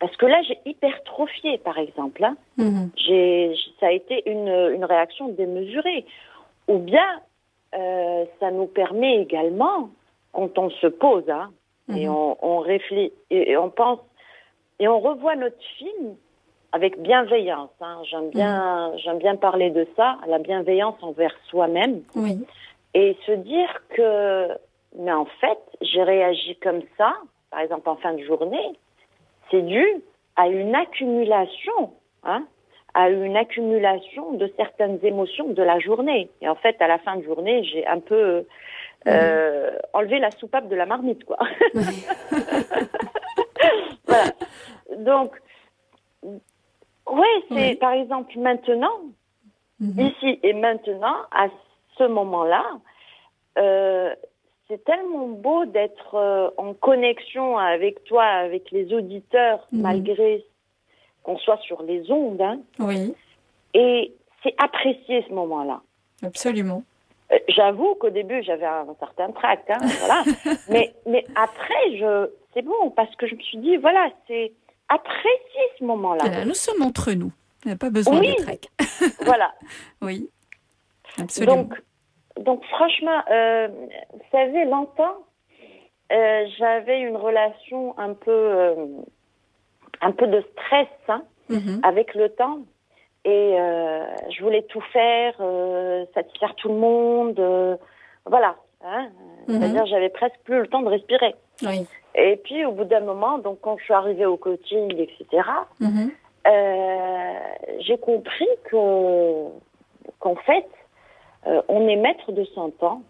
Parce 0.00 0.16
que 0.16 0.26
là, 0.26 0.40
j'ai 0.42 0.58
hypertrophié, 0.64 1.58
par 1.58 1.78
exemple. 1.78 2.24
hein. 2.24 2.36
Mhm. 2.56 2.90
J'ai, 2.96 3.54
ça 3.78 3.86
a 3.88 3.92
été 3.92 4.28
une, 4.28 4.48
une 4.74 4.84
réaction 4.84 5.28
démesurée. 5.28 6.04
Ou 6.68 6.78
bien, 6.78 7.20
euh, 7.74 8.24
ça 8.40 8.50
nous 8.50 8.66
permet 8.66 9.20
également, 9.20 9.90
quand 10.32 10.56
on 10.58 10.70
se 10.70 10.86
pose, 10.86 11.28
hein, 11.28 11.50
et 11.94 12.06
Mhm. 12.08 12.14
on, 12.14 12.36
on 12.40 12.58
réfléchit, 12.60 13.12
et, 13.30 13.50
et 13.52 13.56
on 13.56 13.68
pense, 13.70 13.98
et 14.78 14.88
on 14.88 15.00
revoit 15.00 15.36
notre 15.36 15.60
film 15.76 16.16
avec 16.72 17.00
bienveillance. 17.02 17.70
hein. 17.80 17.98
J'aime 18.04 18.30
bien, 18.30 18.92
j'aime 18.96 19.18
bien 19.18 19.36
parler 19.36 19.70
de 19.70 19.86
ça, 19.96 20.16
la 20.26 20.38
bienveillance 20.38 20.96
envers 21.02 21.34
soi-même, 21.48 22.02
Oui. 22.16 22.38
et 22.94 23.16
se 23.26 23.32
dire 23.32 23.82
que, 23.90 24.48
mais 24.96 25.12
en 25.12 25.26
fait, 25.40 25.58
j'ai 25.82 26.02
réagi 26.02 26.56
comme 26.62 26.82
ça, 26.96 27.12
par 27.50 27.60
exemple 27.60 27.88
en 27.88 27.96
fin 27.96 28.14
de 28.14 28.22
journée, 28.24 28.70
c'est 29.50 29.62
dû 29.62 29.84
à 30.36 30.48
une 30.48 30.74
accumulation, 30.74 31.92
hein, 32.24 32.44
à 32.94 33.08
une 33.10 33.36
accumulation 33.36 34.32
de 34.32 34.52
certaines 34.56 34.98
émotions 35.02 35.48
de 35.48 35.62
la 35.62 35.78
journée. 35.78 36.30
Et 36.40 36.48
en 36.48 36.54
fait, 36.56 36.80
à 36.80 36.88
la 36.88 36.98
fin 36.98 37.16
de 37.16 37.22
journée, 37.22 37.64
j'ai 37.64 37.86
un 37.86 38.00
peu 38.00 38.46
euh, 39.06 39.70
enlevé 39.92 40.18
la 40.18 40.30
soupape 40.32 40.68
de 40.68 40.76
la 40.76 40.86
marmite, 40.86 41.24
quoi. 41.24 41.38
voilà. 44.06 44.24
Donc, 44.98 45.32
ouais, 46.22 47.36
c'est 47.48 47.54
Oui. 47.54 47.74
par 47.76 47.92
exemple 47.92 48.38
maintenant, 48.38 48.98
Mhm. 49.80 49.98
ici 50.00 50.38
et 50.42 50.52
maintenant, 50.52 51.16
à 51.32 51.46
ce 51.96 52.04
moment-là, 52.04 52.64
euh, 53.58 54.14
c'est 54.70 54.82
tellement 54.84 55.26
beau 55.28 55.66
d'être 55.66 56.14
euh, 56.14 56.48
en 56.56 56.72
connexion 56.74 57.58
avec 57.58 58.02
toi, 58.04 58.24
avec 58.24 58.70
les 58.70 58.94
auditeurs, 58.94 59.66
Mhm. 59.72 59.82
malgré 59.82 60.44
qu'on 61.24 61.36
soit 61.38 61.58
sur 61.60 61.82
les 61.82 62.10
ondes. 62.10 62.40
hein. 62.40 62.60
Oui, 62.78 63.14
et 63.74 64.12
c'est 64.42 64.54
apprécier 64.58 65.24
ce 65.28 65.34
moment-là. 65.34 65.80
absolument. 66.22 66.82
Euh, 67.32 67.38
J'avoue 67.48 67.94
qu'au 67.96 68.10
début, 68.10 68.42
j'avais 68.42 68.64
un 68.66 68.86
certain 68.98 69.30
trac, 69.32 69.62
hein, 69.68 69.78
voilà. 70.00 70.22
mais, 70.68 70.94
mais 71.06 71.24
après, 71.36 71.96
je, 71.98 72.30
c'est 72.54 72.62
bon, 72.62 72.90
parce 72.90 73.14
que 73.16 73.26
je 73.26 73.34
me 73.34 73.40
suis 73.42 73.58
dit, 73.58 73.76
voilà, 73.76 74.08
c'est 74.28 74.52
apprécier 74.88 75.64
ce 75.78 75.84
moment-là. 75.84 76.24
Voilà, 76.24 76.44
nous 76.44 76.54
sommes 76.54 76.82
entre 76.82 77.12
nous. 77.12 77.32
Il 77.64 77.68
n'y 77.68 77.74
a 77.74 77.76
pas 77.76 77.90
besoin 77.90 78.18
Oui. 78.18 78.28
de 78.38 78.42
trac. 78.42 78.68
voilà. 79.22 79.52
Oui, 80.02 80.28
absolument. 81.18 81.56
Donc, 81.56 81.74
donc 82.40 82.64
franchement, 82.66 83.20
euh, 83.30 83.68
vous 84.12 84.20
savez, 84.32 84.64
longtemps, 84.64 85.16
euh, 86.12 86.46
j'avais 86.58 87.00
une 87.00 87.16
relation 87.16 87.96
un 87.98 88.14
peu, 88.14 88.30
euh, 88.30 88.74
un 90.00 90.12
peu 90.12 90.26
de 90.26 90.42
stress 90.52 90.88
hein, 91.08 91.22
Mhm. 91.48 91.80
avec 91.82 92.14
le 92.14 92.28
temps. 92.30 92.58
Et 93.26 93.54
je 94.30 94.42
voulais 94.42 94.62
tout 94.62 94.80
faire, 94.92 95.34
satisfaire 96.14 96.54
tout 96.56 96.68
le 96.68 96.74
monde. 96.76 97.78
voilà. 98.24 98.56
Hein, 98.82 99.10
Mhm. 99.46 99.58
C'est-à-dire, 99.60 99.86
j'avais 99.86 100.08
presque 100.08 100.38
plus 100.44 100.60
le 100.60 100.66
temps 100.68 100.80
de 100.80 100.88
respirer. 100.88 101.34
Oui. 101.62 101.86
Et 102.14 102.36
puis, 102.36 102.64
au 102.64 102.72
bout 102.72 102.84
d'un 102.84 103.00
moment, 103.00 103.36
donc 103.36 103.60
quand 103.60 103.76
je 103.76 103.84
suis 103.84 103.92
arrivée 103.92 104.24
au 104.24 104.38
coaching, 104.38 104.96
etc., 104.96 105.42
Mhm. 105.80 106.10
j'ai 107.80 107.98
compris 107.98 108.48
que 108.64 109.48
qu'en 110.18 110.36
fait, 110.36 110.66
euh, 111.46 111.62
on 111.68 111.88
est 111.88 111.96
maître 111.96 112.32
de 112.32 112.44
son 112.44 112.70
temps 112.70 113.02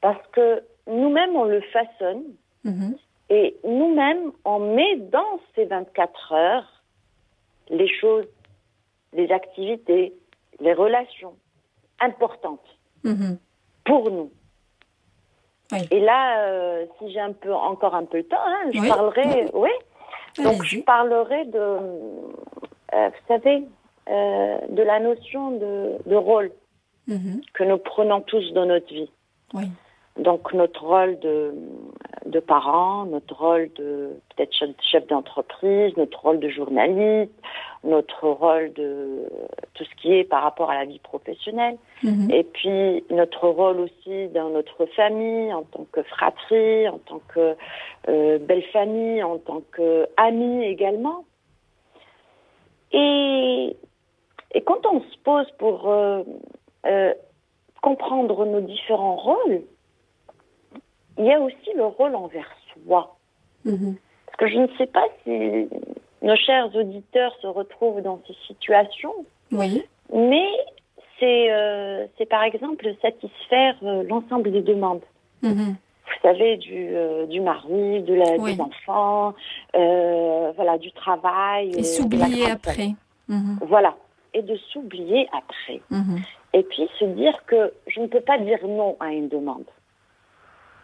parce 0.00 0.24
que 0.32 0.62
nous-mêmes 0.86 1.36
on 1.36 1.44
le 1.44 1.60
façonne 1.72 2.24
Mhm. 2.64 2.96
et 3.30 3.56
nous-mêmes 3.64 4.32
on 4.44 4.58
met 4.58 4.96
dans 4.96 5.40
ces 5.54 5.64
24 5.64 6.32
heures 6.32 6.82
les 7.70 7.88
choses, 7.88 8.26
les 9.12 9.30
activités, 9.30 10.12
les 10.60 10.72
relations 10.74 11.34
importantes 12.00 12.66
Mhm. 13.04 13.38
pour 13.84 14.10
nous. 14.10 14.30
Oui. 15.72 15.78
Et 15.92 16.00
là, 16.00 16.40
euh, 16.48 16.86
si 16.98 17.12
j'ai 17.12 17.20
un 17.20 17.32
peu 17.32 17.54
encore 17.54 17.94
un 17.94 18.04
peu 18.04 18.18
le 18.18 18.24
temps, 18.24 18.36
hein, 18.44 18.70
je 18.74 18.80
Oui. 18.80 18.88
parlerai, 18.88 19.46
oui. 19.54 19.70
Donc 20.42 20.62
je 20.64 20.80
parlerai 20.80 21.44
de, 21.46 21.58
euh, 21.58 23.08
vous 23.08 23.26
savez, 23.28 23.64
euh, 24.08 24.58
de 24.68 24.82
la 24.82 24.98
notion 25.00 25.52
de, 25.52 25.96
de 26.06 26.16
rôle 26.16 26.50
Mhm. 27.10 27.40
que 27.54 27.64
nous 27.64 27.78
prenons 27.78 28.20
tous 28.22 28.52
dans 28.52 28.66
notre 28.66 28.92
vie. 28.92 29.10
Oui. 29.54 29.64
Donc 30.18 30.52
notre 30.52 30.84
rôle 30.84 31.18
de, 31.20 31.54
de 32.26 32.40
parent, 32.40 33.04
notre 33.06 33.34
rôle 33.38 33.70
de 33.76 34.10
peut-être 34.36 34.52
chef, 34.54 34.70
chef 34.82 35.06
d'entreprise, 35.06 35.96
notre 35.96 36.20
rôle 36.20 36.40
de 36.40 36.48
journaliste, 36.48 37.32
notre 37.84 38.28
rôle 38.28 38.72
de 38.74 39.28
tout 39.74 39.84
ce 39.84 39.94
qui 40.02 40.12
est 40.12 40.24
par 40.24 40.42
rapport 40.42 40.68
à 40.70 40.74
la 40.74 40.84
vie 40.84 40.98
professionnelle, 40.98 41.76
Mhm. 42.02 42.30
et 42.30 42.42
puis 42.44 43.04
notre 43.10 43.48
rôle 43.48 43.80
aussi 43.80 44.28
dans 44.34 44.50
notre 44.50 44.84
famille, 44.86 45.52
en 45.54 45.62
tant 45.62 45.86
que 45.92 46.02
fratrie, 46.02 46.88
en 46.88 46.98
tant 46.98 47.20
que 47.32 47.56
euh, 48.08 48.38
belle 48.38 48.64
famille, 48.72 49.22
en 49.22 49.38
tant 49.38 49.62
que 49.72 50.06
amie 50.16 50.64
également. 50.64 51.24
Et, 52.92 53.76
et 54.54 54.60
quand 54.62 54.84
on 54.86 55.00
se 55.00 55.16
pose 55.24 55.46
pour 55.58 55.88
euh, 55.88 56.22
euh, 56.86 57.14
comprendre 57.82 58.44
nos 58.44 58.60
différents 58.60 59.16
rôles, 59.16 59.62
il 61.18 61.24
y 61.24 61.32
a 61.32 61.40
aussi 61.40 61.70
le 61.76 61.84
rôle 61.84 62.14
envers 62.14 62.50
soi. 62.72 63.16
Mhm. 63.64 63.96
Parce 64.26 64.36
que 64.38 64.48
je 64.48 64.58
ne 64.58 64.68
sais 64.78 64.86
pas 64.86 65.04
si 65.24 65.68
nos 66.22 66.36
chers 66.36 66.74
auditeurs 66.74 67.34
se 67.40 67.46
retrouvent 67.46 68.00
dans 68.00 68.20
ces 68.26 68.34
situations, 68.46 69.14
Oui. 69.52 69.82
mais 70.12 70.48
c'est 71.18 71.52
euh, 71.52 72.06
par 72.28 72.42
exemple 72.44 72.86
satisfaire 73.02 73.76
euh, 73.82 74.02
l'ensemble 74.04 74.50
des 74.50 74.62
demandes. 74.62 75.02
Mhm. 75.42 75.76
Vous 76.06 76.28
savez, 76.28 76.56
du, 76.56 76.88
euh, 76.94 77.26
du 77.26 77.40
mari, 77.40 78.02
de 78.02 78.14
la, 78.14 78.36
Oui. 78.38 78.54
des 78.54 78.60
enfants, 78.60 79.34
voilà, 79.72 80.76
du 80.78 80.90
travail. 80.92 81.70
Et 81.76 81.82
s'oublier 81.82 82.50
après. 82.50 82.90
Mhm. 83.28 83.58
Voilà. 83.62 83.94
Et 84.34 84.42
de 84.42 84.56
s'oublier 84.72 85.28
après. 85.32 85.80
Et 86.52 86.62
puis 86.64 86.88
se 86.98 87.04
dire 87.04 87.44
que 87.46 87.72
je 87.86 88.00
ne 88.00 88.06
peux 88.06 88.20
pas 88.20 88.38
dire 88.38 88.58
non 88.66 88.96
à 89.00 89.12
une 89.12 89.28
demande. 89.28 89.64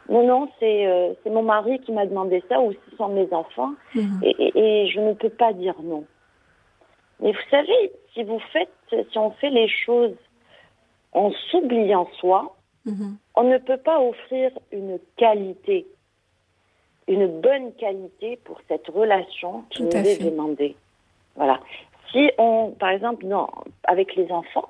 Non, 0.08 0.24
non, 0.24 0.48
c'est 0.60 0.86
euh, 0.86 1.14
mon 1.26 1.42
mari 1.42 1.80
qui 1.80 1.90
m'a 1.90 2.06
demandé 2.06 2.42
ça 2.48 2.60
ou 2.60 2.72
ce 2.72 2.96
sont 2.96 3.08
mes 3.08 3.32
enfants 3.32 3.72
Mhm. 3.96 4.20
et, 4.22 4.30
et- 4.38 4.82
et 4.84 4.88
je 4.88 5.00
ne 5.00 5.12
peux 5.14 5.30
pas 5.30 5.52
dire 5.52 5.74
non. 5.82 6.04
Mais 7.20 7.32
vous 7.32 7.48
savez, 7.50 7.92
si 8.14 8.22
vous 8.22 8.38
faites, 8.52 8.68
si 9.10 9.18
on 9.18 9.30
fait 9.32 9.50
les 9.50 9.68
choses 9.68 10.14
en 11.12 11.32
s'oubliant 11.50 12.06
soi, 12.20 12.54
mhm. 12.84 13.16
on 13.34 13.42
ne 13.44 13.58
peut 13.58 13.78
pas 13.78 14.00
offrir 14.00 14.52
une 14.70 15.00
qualité, 15.16 15.86
une 17.08 17.26
bonne 17.40 17.72
qualité 17.74 18.36
pour 18.44 18.60
cette 18.68 18.86
relation 18.86 19.64
qui 19.70 19.82
nous 19.82 19.90
est 19.90 20.22
demandée. 20.30 20.76
Voilà. 21.34 21.58
Si 22.12 22.30
on, 22.38 22.70
par 22.78 22.90
exemple, 22.90 23.26
non, 23.26 23.48
avec 23.84 24.14
les 24.14 24.30
enfants, 24.30 24.68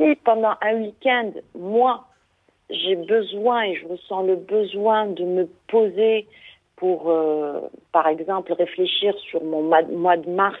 si 0.00 0.14
pendant 0.24 0.54
un 0.62 0.74
week-end, 0.76 1.32
moi, 1.54 2.06
j'ai 2.70 2.96
besoin 2.96 3.62
et 3.62 3.76
je 3.76 3.86
ressens 3.86 4.22
le 4.22 4.36
besoin 4.36 5.06
de 5.06 5.24
me 5.24 5.48
poser 5.68 6.26
pour, 6.76 7.10
euh, 7.10 7.60
par 7.92 8.06
exemple, 8.08 8.52
réfléchir 8.52 9.14
sur 9.18 9.44
mon 9.44 9.62
mois 9.62 10.16
de 10.16 10.30
mars 10.30 10.58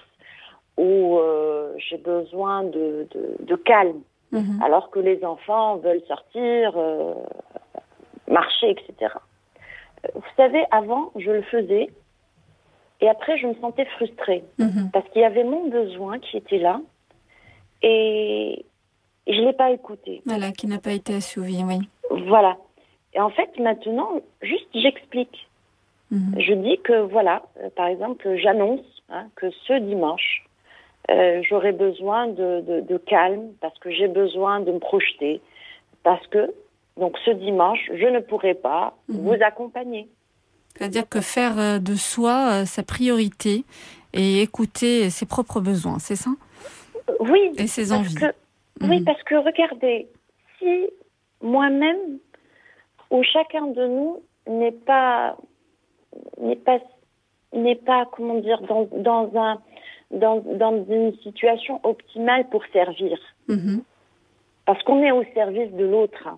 où 0.76 1.18
euh, 1.18 1.74
j'ai 1.78 1.96
besoin 1.98 2.64
de, 2.64 3.06
de, 3.40 3.56
calme, 3.56 4.00
mhm. 4.32 4.62
alors 4.62 4.90
que 4.90 4.98
les 4.98 5.24
enfants 5.24 5.76
veulent 5.76 6.02
sortir, 6.06 6.72
euh, 6.76 7.14
marcher, 8.28 8.70
etc. 8.70 9.14
Vous 10.14 10.22
savez, 10.36 10.64
avant, 10.70 11.10
je 11.16 11.30
le 11.30 11.42
faisais, 11.42 11.90
et 13.02 13.08
après, 13.08 13.36
je 13.38 13.46
me 13.46 13.54
sentais 13.54 13.84
frustrée, 13.96 14.44
mhm. 14.58 14.90
parce 14.92 15.08
qu'il 15.10 15.22
y 15.22 15.24
avait 15.24 15.44
mon 15.44 15.68
besoin 15.68 16.18
qui 16.18 16.36
était 16.36 16.58
là, 16.58 16.80
et, 17.82 18.64
je 19.32 19.40
ne 19.40 19.46
l'ai 19.46 19.52
pas 19.52 19.70
écouté. 19.70 20.22
Voilà, 20.26 20.52
qui 20.52 20.66
n'a 20.66 20.78
pas 20.78 20.92
été 20.92 21.14
assouvi, 21.14 21.62
oui. 21.64 21.78
Voilà. 22.26 22.56
Et 23.14 23.20
en 23.20 23.30
fait, 23.30 23.50
maintenant, 23.58 24.20
juste 24.42 24.68
j'explique. 24.74 25.48
Mhm. 26.10 26.34
Je 26.38 26.52
dis 26.54 26.78
que, 26.82 27.02
voilà, 27.02 27.42
euh, 27.62 27.68
par 27.76 27.86
exemple, 27.86 28.36
j'annonce 28.36 28.80
hein, 29.08 29.26
que 29.36 29.46
ce 29.66 29.78
dimanche, 29.78 30.44
euh, 31.10 31.42
j'aurai 31.48 31.72
besoin 31.72 32.28
de, 32.28 32.60
de, 32.80 32.98
calme 32.98 33.52
parce 33.60 33.76
que 33.78 33.90
j'ai 33.90 34.08
besoin 34.08 34.60
de 34.60 34.72
me 34.72 34.78
projeter. 34.78 35.40
Parce 36.02 36.24
que, 36.28 36.52
donc 36.96 37.16
ce 37.24 37.30
dimanche, 37.30 37.90
je 37.94 38.06
ne 38.06 38.20
pourrai 38.20 38.54
pas 38.54 38.96
mhm. 39.08 39.20
vous 39.20 39.42
accompagner. 39.42 40.08
C'est-à-dire 40.76 41.08
que 41.08 41.20
faire 41.20 41.58
euh, 41.58 41.78
de 41.78 41.94
soi 41.94 42.64
sa 42.64 42.82
priorité 42.82 43.64
et 44.12 44.42
écouter 44.42 45.10
ses 45.10 45.26
propres 45.26 45.60
besoins, 45.60 45.98
c'est 45.98 46.16
ça? 46.16 46.30
Oui. 47.20 47.52
Et 47.56 47.66
ses 47.66 47.92
envies. 47.92 48.14
Oui, 48.82 49.00
mhm. 49.00 49.04
parce 49.04 49.22
que 49.24 49.34
regardez, 49.34 50.08
si 50.58 50.88
moi-même 51.42 52.18
ou 53.10 53.22
chacun 53.22 53.66
de 53.66 53.86
nous 53.86 54.22
n'est 54.46 54.72
pas 54.72 55.36
n'est 56.40 56.56
pas 56.56 56.78
n'est 57.52 57.76
pas 57.76 58.06
comment 58.12 58.38
dire 58.40 58.60
dans, 58.62 58.88
dans 58.92 59.30
un 59.36 59.60
dans, 60.10 60.40
dans 60.40 60.84
une 60.86 61.16
situation 61.18 61.80
optimale 61.84 62.48
pour 62.48 62.64
servir. 62.72 63.18
Mhm. 63.48 63.82
Parce 64.64 64.82
qu'on 64.82 65.02
est 65.02 65.12
au 65.12 65.24
service 65.34 65.72
de 65.72 65.84
l'autre. 65.84 66.28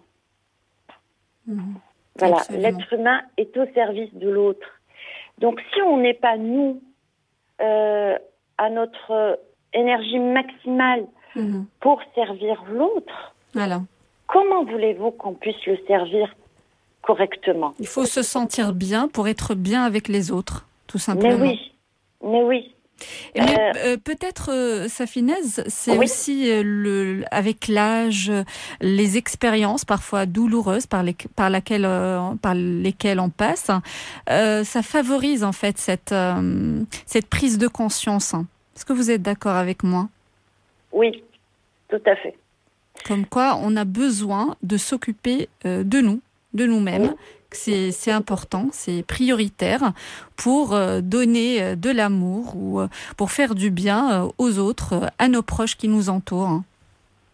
Mhm. 1.46 1.74
Voilà, 2.18 2.42
l'être 2.50 2.92
humain 2.92 3.22
est 3.38 3.57
au 3.57 3.66
service 3.72 4.12
de 4.14 4.28
l'autre. 4.28 4.66
Donc 5.38 5.61
si 5.72 5.81
on 5.81 5.98
n'est 5.98 6.14
pas 6.14 6.37
nous 6.37 6.83
euh, 7.61 8.18
à 8.59 8.70
notre 8.70 9.40
énergie 9.72 10.18
maximale 10.18 11.07
mhm. 11.37 11.66
pour 11.81 12.01
servir 12.14 12.62
l'autre, 12.71 13.35
comment 14.27 14.64
voulez-vous 14.64 15.11
qu'on 15.12 15.35
puisse 15.35 15.64
le 15.66 15.79
servir 15.87 16.35
correctement? 17.03 17.75
Il 17.79 17.87
faut 17.87 18.07
se 18.07 18.23
sentir 18.23 18.73
bien 18.73 19.09
pour 19.09 19.29
être 19.29 19.55
bien 19.55 19.85
avec 19.85 20.09
les 20.09 20.31
autres, 20.31 20.66
tout 20.87 20.99
simplement. 20.99 21.38
Mais 21.38 21.51
oui, 21.51 21.73
mais 22.23 22.42
oui. 22.42 22.73
Mais 23.35 23.59
euh, 23.59 23.73
euh, 23.77 23.97
peut-être, 23.97 24.51
euh, 24.53 24.88
sa 24.88 25.07
finesse, 25.07 25.61
c'est 25.66 25.97
aussi 25.99 26.51
le, 26.62 27.25
avec 27.31 27.68
l'âge, 27.68 28.33
les 28.81 29.16
expériences 29.16 29.85
parfois 29.85 30.27
douloureuses 30.27 30.87
par, 30.87 31.03
les, 31.03 31.16
par, 31.37 31.51
laquelle, 31.51 31.88
par 32.40 32.55
lesquelles 32.55 33.21
on 33.21 33.31
passe, 33.31 33.71
ça 34.29 34.83
favorise 34.83 35.45
en 35.45 35.53
fait 35.53 35.79
cette, 35.79 36.14
cette 37.07 37.27
prise 37.27 37.59
de 37.59 37.68
conscience. 37.68 38.35
Est-ce 38.77 38.85
que 38.85 38.92
vous 38.92 39.11
êtes 39.11 39.23
d'accord 39.23 39.57
avec 39.57 39.83
moi? 39.83 40.09
Oui, 40.92 41.24
tout 41.88 42.02
à 42.07 42.16
fait. 42.16 42.35
Comme 43.07 43.26
quoi, 43.26 43.59
on 43.62 43.76
a 43.76 43.85
besoin 43.85 44.57
de 44.62 44.76
s'occuper 44.76 45.48
de 45.64 46.00
nous, 46.00 46.20
de 46.52 46.66
nous-mêmes, 46.66 47.14
c'est 47.55 48.11
important, 48.11 48.66
c'est 48.72 49.07
prioritaire 49.07 49.92
pour 50.37 50.74
euh, 50.74 51.00
donner 51.00 51.62
euh, 51.62 51.76
de 51.76 51.90
l'amour 51.90 52.55
ou 52.57 52.81
euh, 52.81 52.88
pour 53.16 53.31
faire 53.31 53.55
du 53.55 53.70
bien 53.70 54.28
aux 54.38 54.59
autres, 54.59 55.11
à 55.18 55.28
nos 55.28 55.42
proches 55.42 55.76
qui 55.76 55.88
nous 55.88 56.09
entourent. 56.09 56.61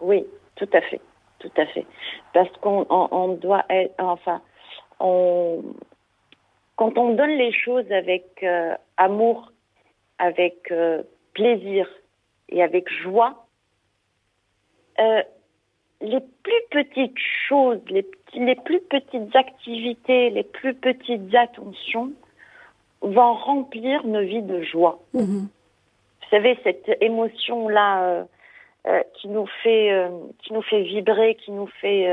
Oui, 0.00 0.24
tout 0.56 0.68
à 0.72 0.80
fait, 0.80 1.00
tout 1.38 1.50
à 1.56 1.66
fait. 1.66 1.86
Parce 2.32 2.50
qu'on 2.60 3.38
doit 3.40 3.64
être, 3.70 3.94
enfin, 3.98 4.40
on, 5.00 5.62
quand 6.76 6.96
on 6.98 7.14
donne 7.14 7.36
les 7.36 7.52
choses 7.52 7.90
avec 7.90 8.44
amour, 8.96 9.52
avec 10.18 10.72
plaisir 11.32 11.88
et 12.48 12.62
avec 12.62 12.88
joie, 13.02 13.47
les 16.00 16.20
plus 16.42 16.62
petites 16.70 17.18
choses, 17.48 17.80
les, 17.88 18.06
les 18.34 18.54
plus 18.54 18.80
petites 18.80 19.34
activités, 19.34 20.30
les 20.30 20.44
plus 20.44 20.74
petites 20.74 21.34
attentions 21.34 22.12
vont 23.00 23.34
remplir 23.34 24.06
nos 24.06 24.20
vies 24.20 24.42
de 24.42 24.62
joie. 24.62 24.98
Mhm. 25.14 25.48
Vous 25.48 26.36
savez, 26.36 26.58
cette 26.62 26.88
émotion-là 27.00 28.02
euh, 28.02 28.24
euh, 28.86 29.02
qui 29.14 29.28
nous 29.28 29.46
fait 29.62 29.92
euh, 29.92 30.08
qui 30.42 30.52
nous 30.52 30.62
fait 30.62 30.82
vibrer, 30.82 31.36
qui 31.36 31.52
nous 31.52 31.68
fait 31.80 32.06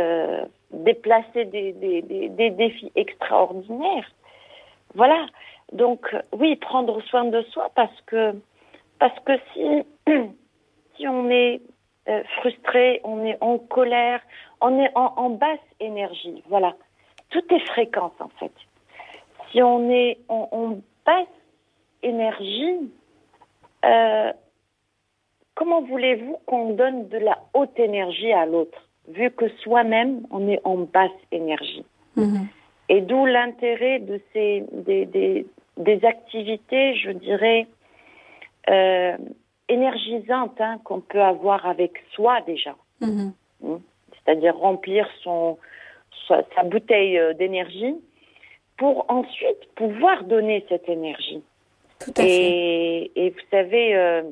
déplacer 0.71 1.45
des, 1.45 1.73
des, 1.73 2.01
des, 2.01 2.29
des, 2.29 2.49
défis 2.49 2.91
extraordinaires. 2.95 4.09
Voilà. 4.93 5.27
Donc 5.73 6.15
oui, 6.31 6.55
prendre 6.55 7.01
soin 7.03 7.25
de 7.25 7.41
soi 7.43 7.71
parce 7.75 8.01
que 8.05 8.33
parce 8.99 9.19
que 9.21 9.33
si 9.53 9.83
si 10.97 11.07
on 11.07 11.29
est 11.29 11.61
euh, 12.07 12.23
frustré, 12.37 13.01
on 13.03 13.25
est 13.25 13.37
en 13.41 13.57
colère, 13.57 14.21
on 14.61 14.79
est 14.79 14.91
en, 14.95 15.29
basse 15.31 15.57
énergie. 15.79 16.43
Voilà. 16.47 16.75
Tout 17.29 17.43
est 17.49 17.65
fréquence 17.67 18.13
en 18.19 18.29
fait. 18.39 18.51
Si 19.51 19.61
on 19.63 19.89
est 19.89 20.19
en, 20.29 20.77
basse 21.05 21.27
énergie, 22.03 22.91
euh, 23.85 24.31
comment 25.55 25.81
voulez-vous 25.81 26.37
qu'on 26.45 26.73
donne 26.73 27.07
de 27.09 27.17
la 27.17 27.39
haute 27.53 27.79
énergie 27.79 28.33
à 28.33 28.45
l'autre, 28.45 28.87
vu 29.07 29.31
que 29.31 29.49
soi-même 29.63 30.27
on 30.29 30.47
est 30.47 30.61
en 30.63 30.77
basse 30.77 31.11
énergie? 31.31 31.85
Mhm. 32.15 32.47
Et 32.89 33.01
d'où 33.01 33.25
l'intérêt 33.25 33.99
de 33.99 34.21
ces 34.31 34.63
des, 34.71 35.05
des, 35.07 35.47
des, 35.77 36.05
activités, 36.05 36.95
je 36.95 37.11
dirais, 37.11 37.67
euh, 38.69 39.17
énergisante 39.69 40.59
hein, 40.59 40.79
qu'on 40.83 41.01
peut 41.01 41.21
avoir 41.21 41.65
avec 41.65 42.03
soi 42.13 42.41
déjà. 42.41 42.75
Mhm. 43.01 43.33
Hein, 43.65 43.79
c'est-à-dire 44.13 44.55
remplir 44.57 45.07
son, 45.23 45.57
sa, 46.27 46.63
bouteille 46.63 47.17
euh, 47.17 47.33
d'énergie 47.33 47.95
pour 48.77 49.05
ensuite 49.09 49.73
pouvoir 49.75 50.23
donner 50.23 50.65
cette 50.69 50.89
énergie. 50.89 51.41
Tout 51.99 52.11
à 52.17 52.23
et, 52.23 53.11
et, 53.15 53.29
vous 53.29 53.45
savez, 53.51 53.95
euh, 53.95 54.23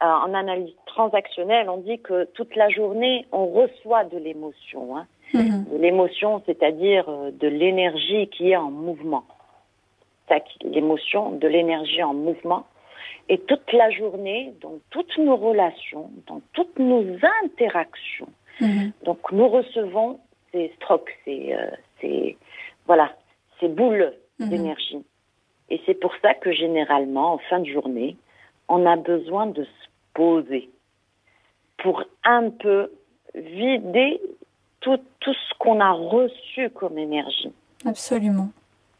en 0.00 0.34
analyse 0.34 0.74
transactionnelle, 0.86 1.68
on 1.68 1.78
dit 1.78 1.98
que 1.98 2.24
toute 2.34 2.54
la 2.56 2.68
journée, 2.68 3.26
on 3.32 3.46
reçoit 3.46 4.04
de 4.04 4.18
l'émotion. 4.18 4.96
Hein. 4.96 5.06
Mhm. 5.34 5.64
De 5.72 5.78
l'émotion, 5.78 6.42
c'est-à-dire 6.46 7.08
euh, 7.08 7.30
de 7.32 7.48
l'énergie 7.48 8.28
qui 8.28 8.50
est 8.50 8.56
en 8.56 8.70
mouvement. 8.70 9.24
L'émotion, 10.62 11.32
de 11.32 11.46
l'énergie 11.46 12.02
en 12.02 12.14
mouvement. 12.14 12.64
Et 13.28 13.38
toute 13.38 13.72
la 13.72 13.90
journée, 13.90 14.52
dans 14.60 14.78
toutes 14.90 15.16
nos 15.18 15.36
relations, 15.36 16.10
dans 16.26 16.40
toutes 16.52 16.78
nos 16.78 17.04
interactions, 17.44 18.28
mhm. 18.60 18.92
donc 19.04 19.18
nous 19.32 19.48
recevons 19.48 20.20
ces 20.52 20.72
strokes, 20.76 21.10
ces, 21.24 21.54
euh, 21.54 22.32
voilà, 22.86 23.12
ces 23.60 23.68
boules 23.68 24.12
mhm. 24.38 24.48
d'énergie. 24.48 25.04
Et 25.70 25.80
c'est 25.86 25.94
pour 25.94 26.12
ça 26.20 26.34
que 26.34 26.52
généralement, 26.52 27.34
en 27.34 27.38
fin 27.38 27.60
de 27.60 27.66
journée, 27.66 28.16
on 28.68 28.84
a 28.86 28.96
besoin 28.96 29.46
de 29.46 29.64
se 29.64 29.88
poser 30.12 30.70
pour 31.78 32.04
un 32.24 32.50
peu 32.50 32.90
vider 33.34 34.20
tout, 34.80 35.00
tout 35.20 35.34
ce 35.34 35.54
qu'on 35.58 35.80
a 35.80 35.92
reçu 35.92 36.70
comme 36.70 36.98
énergie. 36.98 37.52
Absolument. 37.86 38.50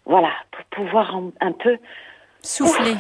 Voilà, 0.07 0.31
pour 0.51 0.65
pouvoir 0.67 1.15
un, 1.41 1.53
peu 1.53 1.79
souffler. 2.43 2.95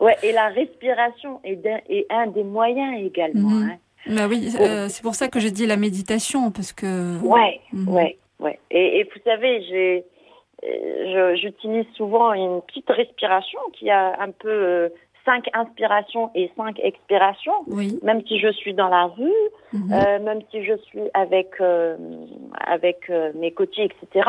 Ouais, 0.00 0.16
et 0.22 0.32
la 0.32 0.48
respiration 0.48 1.40
est, 1.44 2.06
un, 2.10 2.26
des 2.28 2.44
moyens 2.44 3.00
également. 3.04 3.48
Mhm. 3.48 3.70
Hein. 3.70 3.76
Bah 4.14 4.26
oui, 4.28 4.48
euh, 4.60 4.88
c'est 4.88 5.02
pour 5.02 5.14
ça 5.14 5.28
que 5.28 5.40
j'ai 5.40 5.50
dit 5.50 5.66
la 5.66 5.76
méditation, 5.76 6.50
parce 6.50 6.72
que. 6.72 7.18
Ouais, 7.24 7.60
mhm. 7.72 7.88
ouais, 7.88 8.18
ouais. 8.40 8.58
Et, 8.70 9.02
vous 9.04 9.20
savez, 9.24 9.62
j'ai, 9.68 10.04
euh, 10.64 11.34
j'utilise 11.36 11.86
souvent 11.96 12.32
une 12.32 12.60
petite 12.62 12.88
respiration 12.88 13.58
qui 13.72 13.90
a 13.90 14.20
un 14.20 14.30
peu 14.30 14.48
euh, 14.48 14.88
cinq 15.24 15.46
inspirations 15.54 16.30
et 16.36 16.50
cinq 16.56 16.78
expirations. 16.80 17.64
Oui. 17.66 17.98
Même 18.02 18.22
si 18.28 18.38
je 18.38 18.52
suis 18.52 18.74
dans 18.74 18.88
la 18.88 19.06
rue, 19.06 19.32
Mhm. 19.72 19.92
euh, 19.92 20.18
même 20.20 20.40
si 20.52 20.64
je 20.64 20.76
suis 20.84 21.00
avec 21.14 21.60
euh, 21.60 21.96
avec 22.64 23.10
euh, 23.10 23.32
mes 23.34 23.50
côtiers, 23.50 23.84
etc. 23.90 24.28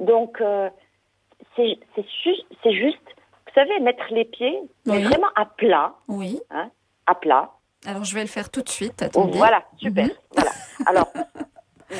Donc 0.00 0.42
c'est 1.54 1.76
c'est 1.94 2.06
ju- 2.24 2.42
c'est 2.62 2.72
juste, 2.72 3.08
savez, 3.56 3.80
mettre 3.80 4.04
les 4.10 4.24
pieds 4.24 4.60
mais 4.86 4.98
Oui. 4.98 5.02
vraiment 5.04 5.28
à 5.34 5.44
plat, 5.46 5.94
Oui. 6.08 6.40
à 7.06 7.14
plat. 7.14 7.50
Alors, 7.86 8.04
je 8.04 8.14
vais 8.14 8.22
le 8.22 8.26
faire 8.28 8.50
tout 8.50 8.62
de 8.62 8.68
suite. 8.68 8.94
Oh, 9.00 9.04
Attendez. 9.06 9.38
voilà, 9.38 9.62
super. 9.78 10.04
Mhm. 10.06 10.12
Voilà. 10.34 10.50
Alors, 10.86 11.08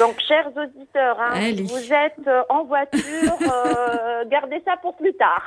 donc, 0.01 0.19
chers 0.27 0.49
auditeurs, 0.57 1.17
hein, 1.21 1.35
vous 1.63 1.93
êtes 1.93 2.27
euh, 2.27 2.43
en 2.49 2.65
voiture, 2.65 3.37
euh, 3.43 4.25
gardez 4.29 4.61
ça 4.65 4.77
pour 4.79 4.97
plus 4.97 5.15
tard. 5.15 5.43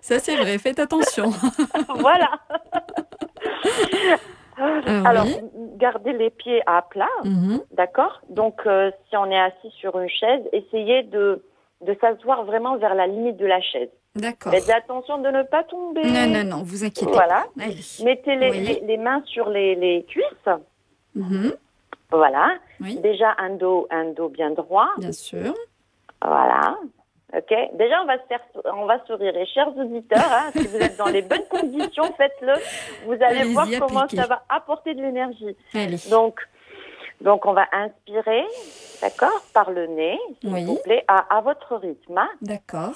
Ça, 0.00 0.18
c'est 0.20 0.36
vrai. 0.36 0.58
Faites 0.58 0.78
attention. 0.78 1.30
voilà. 1.96 2.30
Alors, 4.58 5.06
Alors, 5.06 5.24
oui. 5.26 5.36
gardez 5.76 6.12
les 6.14 6.30
pieds 6.30 6.62
à 6.66 6.82
plat, 6.82 7.08
Mhm. 7.24 7.60
d'accord 7.72 8.20
Donc, 8.30 8.60
euh, 8.66 8.90
si 9.08 9.16
on 9.16 9.30
est 9.30 9.38
assis 9.38 9.70
sur 9.80 9.98
une 10.00 10.08
chaise, 10.08 10.42
essayez 10.52 11.02
de, 11.02 11.42
de 11.82 11.96
s'asseoir 12.00 12.44
vraiment 12.44 12.76
vers 12.76 12.94
la 12.94 13.06
limite 13.06 13.36
de 13.36 13.46
la 13.46 13.60
chaise. 13.60 13.90
D'accord. 14.14 14.52
Faites 14.52 14.70
attention 14.70 15.18
de 15.18 15.28
ne 15.28 15.42
pas 15.42 15.62
tomber. 15.64 16.02
Non, 16.04 16.26
non, 16.26 16.44
non, 16.44 16.62
vous 16.64 16.84
inquiétez 16.84 17.12
Voilà. 17.12 17.46
Allez. 17.60 17.76
Mettez 18.02 18.34
les, 18.36 18.50
Oui. 18.50 18.60
les, 18.60 18.80
les 18.80 18.96
mains 18.96 19.22
sur 19.26 19.48
les, 19.50 19.74
les 19.74 20.04
cuisses. 20.04 20.48
Mhm. 21.14 21.52
Voilà. 22.10 22.54
Oui, 22.80 22.98
Déjà 23.00 23.34
un 23.38 23.50
dos, 23.56 23.86
un 23.90 24.06
dos 24.12 24.28
bien 24.28 24.50
droit. 24.50 24.88
bien 24.98 25.12
sûr. 25.12 25.52
Voilà. 26.24 26.76
Ok. 27.36 27.52
Déjà, 27.74 28.02
on 28.02 28.06
va 28.06 28.16
se 28.18 28.26
faire, 28.28 28.40
on 28.72 28.86
va 28.86 29.04
sourire. 29.04 29.36
Et 29.36 29.44
chers 29.46 29.76
auditeurs, 29.76 30.30
hein, 30.30 30.50
si 30.56 30.66
vous 30.66 30.76
êtes 30.76 30.96
dans 30.96 31.06
les 31.08 31.22
bonnes 31.22 31.44
conditions, 31.50 32.04
faites-le. 32.16 32.54
Vous 33.06 33.12
allez 33.14 33.40
Allez-y, 33.40 33.52
voir 33.52 33.66
comment 33.80 34.00
appliquez. 34.00 34.22
ça 34.22 34.28
va 34.28 34.44
apporter 34.48 34.94
de 34.94 35.02
l'énergie. 35.02 35.56
Allez. 35.74 35.96
Donc, 36.10 36.40
donc, 37.20 37.46
on 37.46 37.52
va 37.52 37.66
inspirer, 37.72 38.44
d'accord, 39.00 39.42
par 39.54 39.70
le 39.70 39.86
nez, 39.86 40.18
s'il 40.40 40.52
Oui. 40.52 40.64
vous 40.64 40.76
plaît, 40.76 41.04
à, 41.08 41.36
à 41.36 41.40
votre 41.40 41.76
rythme, 41.76 42.18
hein, 42.18 42.28
D'accord. 42.42 42.92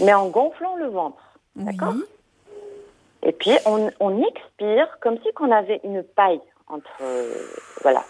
mais 0.00 0.12
en 0.14 0.28
gonflant 0.28 0.76
le 0.76 0.86
ventre. 0.88 1.22
D'accord. 1.56 1.94
Et 3.22 3.32
puis, 3.32 3.52
on, 3.66 3.90
on 4.00 4.22
expire 4.24 4.98
comme 5.00 5.18
si 5.22 5.32
qu'on 5.34 5.50
avait 5.50 5.80
une 5.84 6.02
paille 6.02 6.40
entre, 6.68 6.88
euh, 7.02 7.34
voilà. 7.82 8.02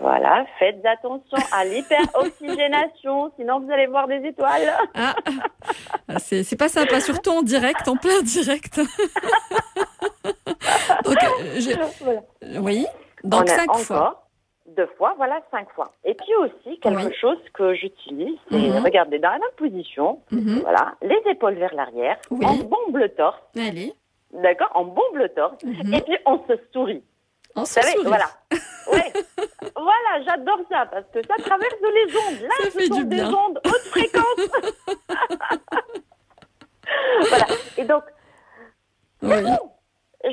Voilà, 0.00 0.44
faites 0.60 0.84
attention 0.86 1.38
à 1.50 1.64
l'hyperoxygénation, 1.64 3.32
sinon 3.36 3.58
vous 3.60 3.70
allez 3.72 3.86
voir 3.88 4.06
des 4.06 4.24
étoiles. 4.24 4.72
Ah, 4.94 5.14
Ah, 6.08 6.18
c'est 6.20 6.44
c'est 6.44 6.56
pas 6.56 6.68
sympa, 6.68 7.00
surtout 7.00 7.30
en 7.30 7.42
direct, 7.42 7.88
en 7.88 7.96
plein 7.96 8.22
direct. 8.22 8.76
Donc, 11.04 11.16
euh, 11.22 11.60
je- 11.60 12.04
Voilà. 12.04 12.20
oui, 12.60 12.86
donc 13.24 13.40
On 13.42 13.44
a 13.44 13.46
cinq 13.46 13.68
encore 13.70 13.80
fois. 13.82 14.22
deux 14.76 14.86
fois, 14.98 15.14
voilà, 15.16 15.40
cinq 15.50 15.68
fois. 15.74 15.92
Et 16.04 16.14
puis 16.14 16.34
aussi, 16.36 16.78
quelque 16.80 17.06
Oui. 17.06 17.14
chose 17.20 17.38
que 17.54 17.74
j'utilise, 17.74 18.38
c'est, 18.50 18.56
Mhm. 18.58 18.84
regardez, 18.84 19.18
dans 19.18 19.30
la 19.30 19.38
même 19.38 19.48
position, 19.56 20.20
Mhm. 20.30 20.60
voilà, 20.60 20.94
les 21.02 21.20
épaules 21.30 21.54
vers 21.54 21.74
l'arrière, 21.74 22.18
Oui. 22.30 22.44
on 22.48 22.56
bombe 22.64 22.96
le 22.96 23.08
torse, 23.10 23.40
Allez. 23.56 23.92
d'accord 24.32 24.70
On 24.74 24.84
bombe 24.84 25.14
le 25.14 25.28
torse, 25.30 25.62
Mhm. 25.64 25.94
et 25.94 26.00
puis 26.02 26.16
on 26.26 26.38
se 26.46 26.54
sourit. 26.72 27.02
On 27.54 27.64
se 27.64 27.74
savez, 27.74 27.92
sourit. 27.92 28.06
voilà. 28.08 28.26
Ouais. 28.92 29.12
voilà, 29.74 30.22
j'adore 30.24 30.60
ça, 30.70 30.86
parce 30.86 31.06
que 31.12 31.20
ça 31.26 31.34
traverse 31.42 31.74
les 31.82 32.16
ondes. 32.16 32.42
Là, 32.42 32.48
Ça 32.58 32.64
ce 32.66 32.70
fait 32.78 32.86
sont 32.86 32.94
du 32.98 33.04
des 33.06 33.16
bien. 33.16 33.32
ondes 33.34 33.60
haute 33.64 33.86
fréquence. 33.90 34.40
voilà. 37.28 37.46
Et 37.78 37.84
donc, 37.84 38.04
Oui. 39.22 39.30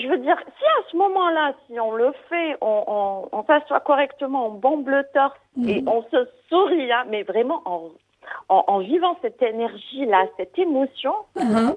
Je 0.02 0.08
veux 0.08 0.18
dire, 0.18 0.38
si 0.58 0.64
à 0.66 0.90
ce 0.92 0.98
moment-là, 0.98 1.54
si 1.68 1.80
on 1.80 1.92
le 1.94 2.12
fait, 2.30 2.56
on, 2.62 2.84
on, 2.88 3.30
on 3.32 3.44
s'assoit 3.46 3.80
correctement, 3.82 4.48
on 4.48 4.52
bombe 4.52 4.88
le 4.88 5.04
torse 5.14 5.38
et 5.68 5.82
Mhm. 5.82 5.88
on 5.88 6.04
se 6.04 6.28
sourit, 6.50 6.92
hein, 6.92 7.06
mais 7.10 7.24
vraiment 7.24 7.62
en, 7.66 7.90
en, 8.50 8.64
en 8.68 8.80
vivant 8.80 9.18
cette 9.22 9.42
énergie-là, 9.42 10.26
cette 10.38 10.58
émotion, 10.58 11.14
Mhm. 11.36 11.76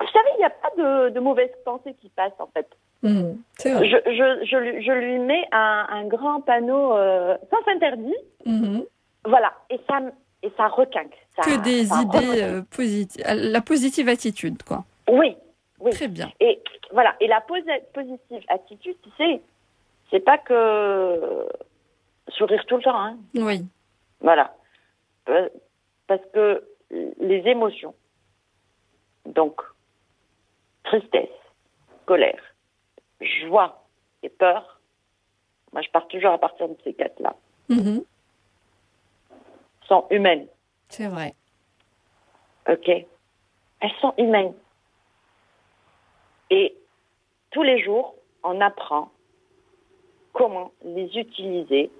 vous 0.00 0.06
savez, 0.12 0.28
il 0.34 0.38
n'y 0.38 0.44
a 0.44 0.50
pas 0.50 0.70
de, 0.76 1.08
de 1.10 1.20
mauvaises 1.20 1.54
pensées 1.64 1.94
qui 2.00 2.08
passent, 2.10 2.38
en 2.38 2.48
fait. 2.48 2.68
Vrai. 3.02 3.34
Je, 3.64 3.96
je, 4.06 4.44
je, 4.44 4.56
lui, 4.56 4.82
je 4.84 4.92
lui 4.92 5.18
mets 5.20 5.46
un, 5.52 5.86
un 5.90 6.04
grand 6.06 6.40
panneau 6.40 6.92
euh, 6.94 7.36
sans 7.50 7.72
interdit, 7.72 8.14
Mhm. 8.44 8.84
voilà, 9.24 9.52
et 9.70 9.78
ça, 9.88 10.00
et 10.42 10.50
ça 10.56 10.66
requinque. 10.68 11.14
Ça, 11.36 11.42
Que 11.42 11.62
des 11.62 11.84
idées 11.84 12.42
euh, 12.42 12.62
positives. 12.76 13.24
La 13.28 13.60
positive 13.60 14.08
attitude, 14.08 14.62
quoi. 14.64 14.84
Oui, 15.08 15.36
oui. 15.80 15.90
Très 15.92 16.08
bien. 16.08 16.30
Et 16.40 16.60
voilà. 16.92 17.14
Et 17.20 17.26
la 17.26 17.40
posi- 17.40 17.82
positive 17.92 18.44
attitude, 18.48 18.96
tu 19.02 19.10
sais, 19.16 19.40
c'est 20.10 20.20
pas 20.20 20.38
que 20.38 21.46
sourire 22.28 22.64
tout 22.66 22.76
le 22.76 22.82
temps, 22.82 22.98
hein. 23.00 23.16
Oui. 23.34 23.64
Voilà. 24.20 24.54
Euh, 25.28 25.48
Parce 26.06 26.24
que 26.32 26.66
les 27.20 27.42
émotions, 27.46 27.94
donc 29.26 29.60
tristesse, 30.84 31.28
colère, 32.06 32.40
joie 33.20 33.84
et 34.22 34.30
peur, 34.30 34.80
moi 35.72 35.82
je 35.82 35.90
pars 35.90 36.08
toujours 36.08 36.30
à 36.32 36.38
partir 36.38 36.66
de 36.68 36.76
ces 36.82 36.94
quatre-là, 36.94 37.36
Mhm. 37.68 38.02
sont 39.86 40.06
humaines, 40.10 40.46
C'est 40.88 41.08
vrai. 41.08 41.34
ok 42.70 42.88
Elles 42.88 43.94
sont 44.00 44.14
humaines. 44.16 44.54
Et 46.50 46.74
tous 47.50 47.62
les 47.62 47.82
jours, 47.82 48.14
on 48.42 48.60
apprend 48.60 49.10
comment 50.32 50.72
les 50.84 51.06
utiliser 51.16 51.90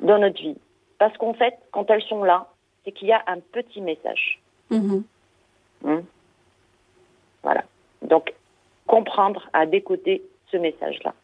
dans 0.00 0.18
notre 0.18 0.40
vie. 0.40 0.56
Parce 0.98 1.16
qu'en 1.18 1.34
fait, 1.34 1.58
quand 1.72 1.90
elles 1.90 2.02
sont 2.02 2.24
là, 2.24 2.48
c'est 2.84 2.92
qu'il 2.92 3.08
y 3.08 3.12
a 3.12 3.22
un 3.26 3.40
petit 3.40 3.80
message. 3.80 4.40
Mhm. 4.70 5.04
Hein? 5.84 6.02
Voilà. 7.42 7.64
Donc, 8.02 8.32
comprendre 8.86 9.48
à 9.52 9.66
décoder 9.66 10.22
ce 10.50 10.56
message-là. 10.56 11.14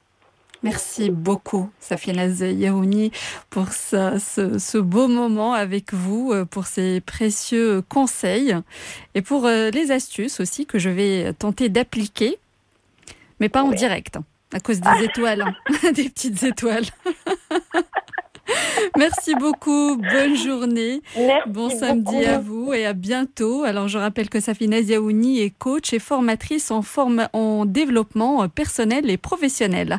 Merci 0.65 1.11
beaucoup, 1.11 1.71
Safina 1.79 2.27
Yaouni, 2.27 3.13
pour 3.49 3.69
ça, 3.69 4.19
ce, 4.19 4.59
ce 4.59 4.77
beau 4.79 5.07
moment 5.07 5.53
avec 5.55 5.95
vous, 5.95 6.33
euh, 6.33 6.45
pour 6.45 6.67
ces 6.67 7.01
précieux 7.01 7.81
conseils 7.89 8.57
et 9.15 9.23
pour 9.23 9.47
euh, 9.47 9.71
les 9.71 9.93
astuces 9.93 10.41
aussi 10.41 10.67
que 10.67 10.79
je 10.81 10.91
vais 10.91 11.33
tenter 11.35 11.69
d'appliquer, 11.69 12.39
mais 13.39 13.49
pas 13.49 13.63
en 13.63 13.69
Oui. 13.71 13.77
direct, 13.77 14.19
à 14.53 14.59
cause 14.59 14.81
des 14.81 15.05
étoiles, 15.05 15.43
hein, 15.43 15.93
des 15.93 16.09
petites 16.09 16.43
étoiles. 16.43 16.87
Merci 18.97 19.35
beaucoup, 19.35 19.97
bonne 19.99 20.35
journée. 20.35 21.03
Merci 21.17 21.49
Bon 21.51 21.69
samedi 21.71 22.13
beaucoup. 22.17 22.27
à 22.27 22.39
vous 22.39 22.73
et 22.73 22.87
à 22.87 22.95
bientôt. 22.95 23.63
Alors 23.63 23.89
je 23.89 23.99
rappelle 23.99 24.29
que 24.31 24.41
Safina 24.41 24.83
Ziaouni 24.83 25.41
est 25.41 25.51
coach 25.51 25.93
et 25.93 25.99
formatrice 25.99 26.71
en, 26.71 26.81
forme, 26.83 27.29
en 27.35 27.67
développement 27.67 28.49
personnel 28.49 29.11
et 29.11 29.19
professionnel. 29.19 29.97